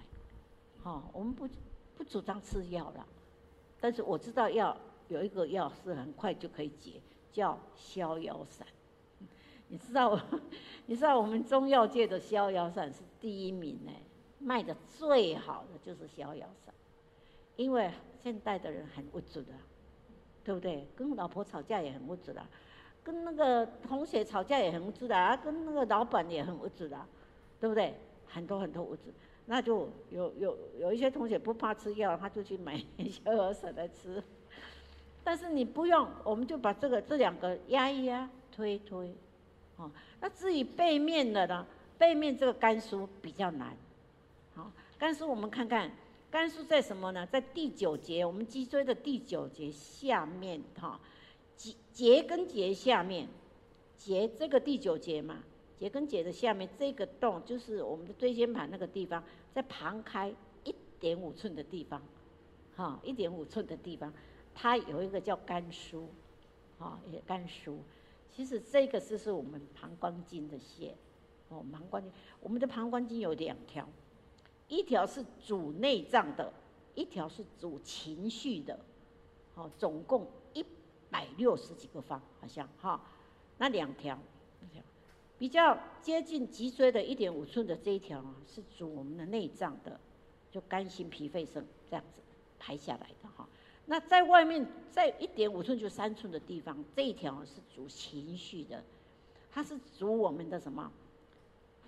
[0.80, 1.48] 好，我们不
[1.96, 3.04] 不主张吃药了，
[3.80, 4.76] 但是我知道药
[5.08, 7.00] 有一个药是很快就可以解，
[7.32, 8.64] 叫逍遥散。
[9.66, 10.16] 你知道，
[10.86, 13.90] 你知道我们中药界的逍遥散是第一名呢。
[14.40, 16.74] 卖的最好的就是逍遥散，
[17.56, 17.90] 因为
[18.22, 19.52] 现代的人很物质的，
[20.42, 20.86] 对不对？
[20.96, 22.42] 跟老婆吵架也很物质的，
[23.04, 26.98] 跟那个同学吵架也很物质的，啊，跟那个老板也很物质的，
[27.60, 27.94] 对不对？
[28.26, 29.12] 很多很多物质，
[29.46, 32.80] 那就有有有一些同学不怕吃药，他就去买
[33.24, 34.22] 逍遥散来吃。
[35.22, 39.14] 但是你不用，我们就把这个这两个压一压，推一推，
[39.76, 39.90] 哦，
[40.20, 41.66] 那至于背面的呢？
[41.98, 43.76] 背面这个肝腧比较难。
[44.54, 45.90] 好，肝腧我们看看，
[46.30, 47.26] 肝腧在什么呢？
[47.26, 51.00] 在第九节，我们脊椎的第九节下面，哈，
[51.56, 53.28] 节节跟节下面，
[53.96, 55.42] 节这个第九节嘛，
[55.78, 59.22] 节跟节的下面这个洞，就是我们的椎间盘那个地方，
[59.52, 62.02] 在旁开一点五寸的地方，
[62.76, 64.12] 哈，一点五寸的地方，
[64.54, 66.04] 它有一个叫肝腧，
[66.78, 67.76] 哈，也肝腧，
[68.28, 70.94] 其实这个是是我们膀胱经的穴，
[71.48, 73.88] 哦，膀胱经，我们的膀胱经有两条，
[74.70, 76.50] 一条是主内脏的，
[76.94, 78.78] 一条是主情绪的，
[79.56, 80.64] 哦，总共一
[81.10, 82.98] 百六十几个方，好像哈、
[83.58, 84.18] 那两条，
[85.38, 89.98] 比较接近脊椎的一点五寸的这一条啊，是主我们的内脏的，
[90.52, 92.22] 就肝心脾肺肾这样子
[92.58, 93.48] 排下来的哈。
[93.86, 98.84] 那在外面，在一点五寸就三寸的地方，这一条是主情绪的，
[99.50, 100.92] 它是主我们的什么？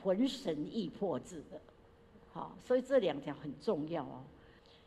[0.02, 1.60] 魂神意魄志的，
[2.32, 4.24] 好，所以这两条很重要哦。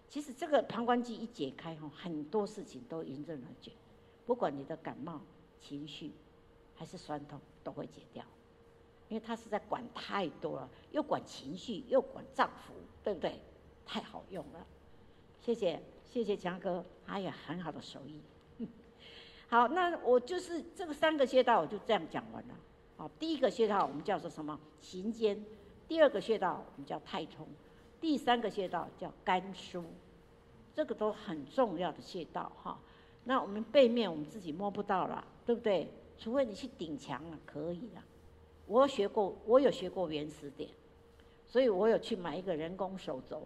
[0.09, 3.71] 其实这个膀胱经一解开哈，很多事情都迎刃而解，
[4.25, 5.21] 不管你的感冒、
[5.59, 6.11] 情绪
[6.73, 8.23] 还是酸痛，都会解掉。
[9.07, 12.71] 因为他是在管太多了，又管情绪，又管脏腑，
[13.03, 13.39] 对不对？
[13.85, 14.65] 太好用了，
[15.39, 18.19] 谢谢谢谢强哥，他有很好的手艺。
[19.47, 22.55] 好，那我就是这个三个穴道，我就这样讲完了。
[22.97, 24.59] 好，第一个穴道我们叫做什么？
[24.81, 25.45] 行间。
[25.87, 27.47] 第二个穴道我们叫太冲。
[28.01, 29.83] 第三个穴道叫肝腧。
[30.73, 32.77] 这个都很重要的穴道哈。
[33.23, 35.89] 那我们背面我们自己摸不到了，对不对？
[36.17, 38.03] 除非你去顶墙了，可以了。
[38.67, 40.69] 我学过，我有学过原始点，
[41.47, 43.41] 所以我有去买一个人工手肘。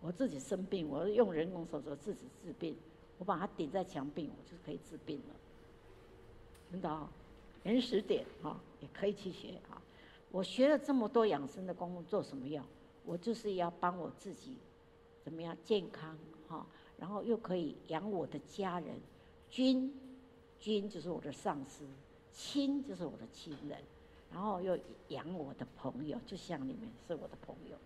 [0.00, 2.76] 我自己生病，我用人工手肘自己治病，
[3.18, 5.34] 我把它顶在墙壁，我就可以治病了。
[6.70, 7.10] 真的啊，
[7.62, 9.54] 原始点哈也可以去学。
[10.30, 12.64] 我学了这么多养生的功夫，做什么用？
[13.04, 14.56] 我就是要帮我自己
[15.22, 16.16] 怎么样健康
[16.48, 16.66] 哈，
[16.98, 18.88] 然后又可以养我的家人。
[19.48, 19.92] 君，
[20.58, 21.84] 君就是我的上司；
[22.32, 23.78] 亲就是我的亲人。
[24.32, 24.78] 然后又
[25.08, 27.76] 养我的朋友，就像你们是我的朋友，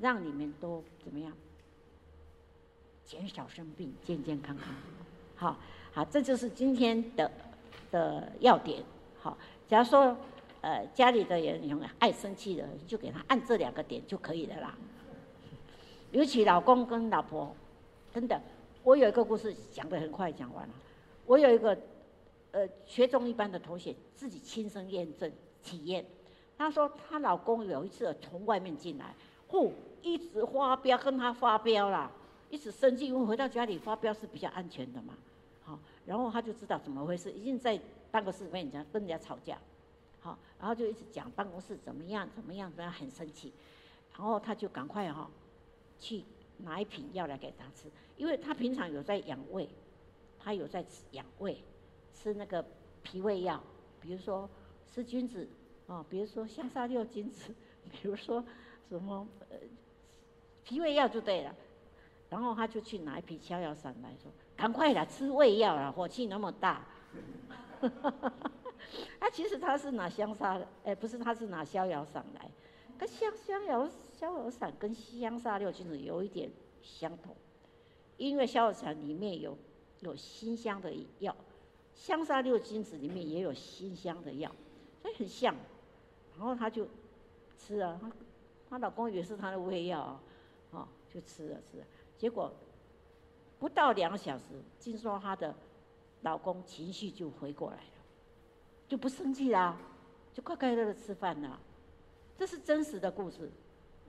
[0.00, 1.32] 让你们都怎么样？
[3.04, 4.74] 减少生病，健健康康。
[5.36, 5.56] 好，
[5.92, 7.30] 好，这就是今天的
[7.92, 8.82] 的要点。
[9.20, 9.38] 好，
[9.68, 10.16] 假如说
[10.60, 14.76] 呃家里的人有爱生气的，就给他按这两个点就可以了啦。
[16.12, 17.54] 尤其老公跟老婆，
[18.12, 18.40] 真的，
[18.82, 20.74] 我有一个故事讲得很快，讲完了。
[21.26, 21.76] 我有一个
[22.52, 25.30] 呃学中医班的同学，自己亲身验证。
[25.62, 26.02] 体验，
[26.56, 29.14] 她说她老公有一次从外面进来，
[29.46, 32.10] 呼，一直发飙，跟他发飙啦，
[32.48, 35.12] 一直生气，因为回到家里发飙是比较安全的嘛，
[35.62, 37.78] 好，然后她就知道怎么回事，已经在
[38.10, 39.58] 办公室跟人家跟人家吵架，
[40.20, 43.52] 好，然后就一直讲办公室怎么样怎么样怎么样，很生气，
[44.12, 45.30] 然后他就赶快哈，
[45.98, 46.24] 去
[46.58, 49.68] 拿一瓶药来给他吃，因为他平常有在养胃，
[50.38, 51.62] 他有在吃养胃，
[52.14, 52.64] 吃那个
[53.02, 53.62] 脾胃药，
[54.00, 54.48] 比如说。
[54.92, 55.48] 吃君子，
[55.86, 57.54] 啊，比如说香砂六君子，
[57.88, 58.44] 比如说
[58.88, 59.56] 什么呃
[60.64, 61.54] 脾胃药就对了，
[62.28, 66.84] 然后他就去拿一瓶逍遥散来说，赶快来吃胃药了，火气那么大。
[69.18, 72.50] 啊，其实他是拿香砂，哎，不是，他是拿逍遥散来，
[72.98, 76.50] 跟香逍遥逍遥散跟香砂六君子有一点
[76.82, 77.34] 相同，
[78.16, 79.56] 因为逍遥散里面有
[80.00, 81.34] 有辛香的药，
[81.94, 84.50] 香砂六君子里面也有辛香的药。
[85.02, 85.54] 所以很像，
[86.36, 86.86] 然后她就
[87.58, 88.12] 吃啊，她
[88.68, 90.20] 她老公也是她的胃药啊，
[90.72, 91.84] 哦，就吃了吃了，
[92.18, 92.52] 结果
[93.58, 94.44] 不到两小时，
[94.78, 95.54] 听说她的
[96.20, 97.99] 老公情绪就回过来了，
[98.90, 99.78] 就不生气啦，
[100.34, 101.56] 就快快乐乐吃饭啦，
[102.36, 103.48] 这是真实的故事，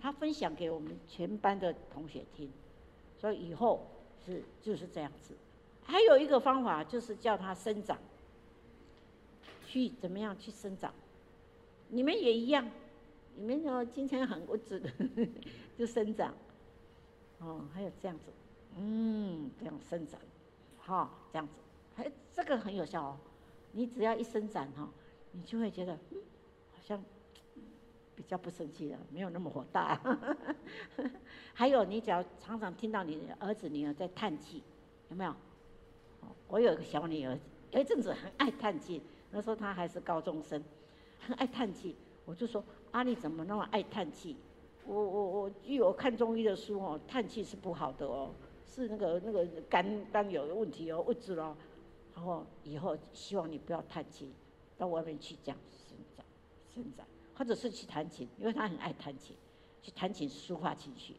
[0.01, 2.49] 他分享给我们全班的同学听，
[3.19, 3.85] 所以以后
[4.25, 5.35] 是就是这样子，
[5.83, 7.95] 还有一个方法就是叫他生长。
[9.67, 10.91] 去怎么样去生长？
[11.89, 12.67] 你们也一样，
[13.35, 14.89] 你们要今天很物质的
[15.77, 16.33] 就生长，
[17.37, 18.25] 哦，还有这样子，
[18.77, 20.19] 嗯，这样生长，
[20.79, 21.53] 哈、这样子，
[21.95, 23.17] 还这个很有效哦。
[23.71, 24.89] 你只要一伸展哈，
[25.31, 26.17] 你就会觉得，嗯，
[26.71, 27.03] 好像
[28.15, 29.99] 比较不生气了，没有那么火大。
[31.53, 34.61] 还有，你只要常常听到你的儿子女儿在叹气，
[35.09, 35.35] 有没有？
[36.47, 37.37] 我有一个小女儿，
[37.71, 39.01] 有一阵子很爱叹气。
[39.31, 40.61] 那时候她还是高中生，
[41.19, 41.95] 很爱叹气。
[42.25, 44.35] 我就说：“阿丽怎么那么爱叹气？”
[44.85, 48.31] 我我我，据我看中医的书哦，叹气是不好的哦，
[48.67, 51.55] 是那个那个肝肝有问题哦，物质咯。
[52.15, 54.31] 然后以后希望你不要叹气，
[54.77, 56.25] 到外面去这样生长
[56.73, 57.05] 生长，
[57.35, 59.35] 或者是去弹琴，因为他很爱弹琴，
[59.81, 61.15] 去弹琴抒发情绪。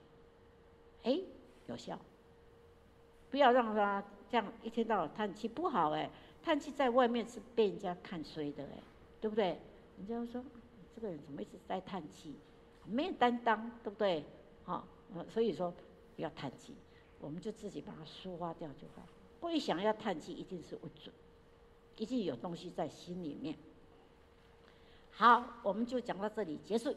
[1.02, 1.20] 哎，
[1.66, 1.98] 有效。
[3.30, 6.10] 不要让他这样一天到晚叹气，不好哎。
[6.42, 8.78] 叹气在外面是被人家看衰的哎，
[9.20, 9.58] 对不对？
[9.96, 10.44] 人家说
[10.94, 12.34] 这个人怎么一直在叹气，
[12.84, 14.24] 没有担当，对不对？
[14.64, 14.84] 好，
[15.28, 15.72] 所以说
[16.16, 16.74] 不要叹气，
[17.20, 19.02] 我们就自己把它抒发掉就好。
[19.46, 21.14] 会想要叹气，一定是不准，
[21.98, 23.54] 一定有东西在心里面。
[25.10, 26.90] 好，我们就讲到这里结束。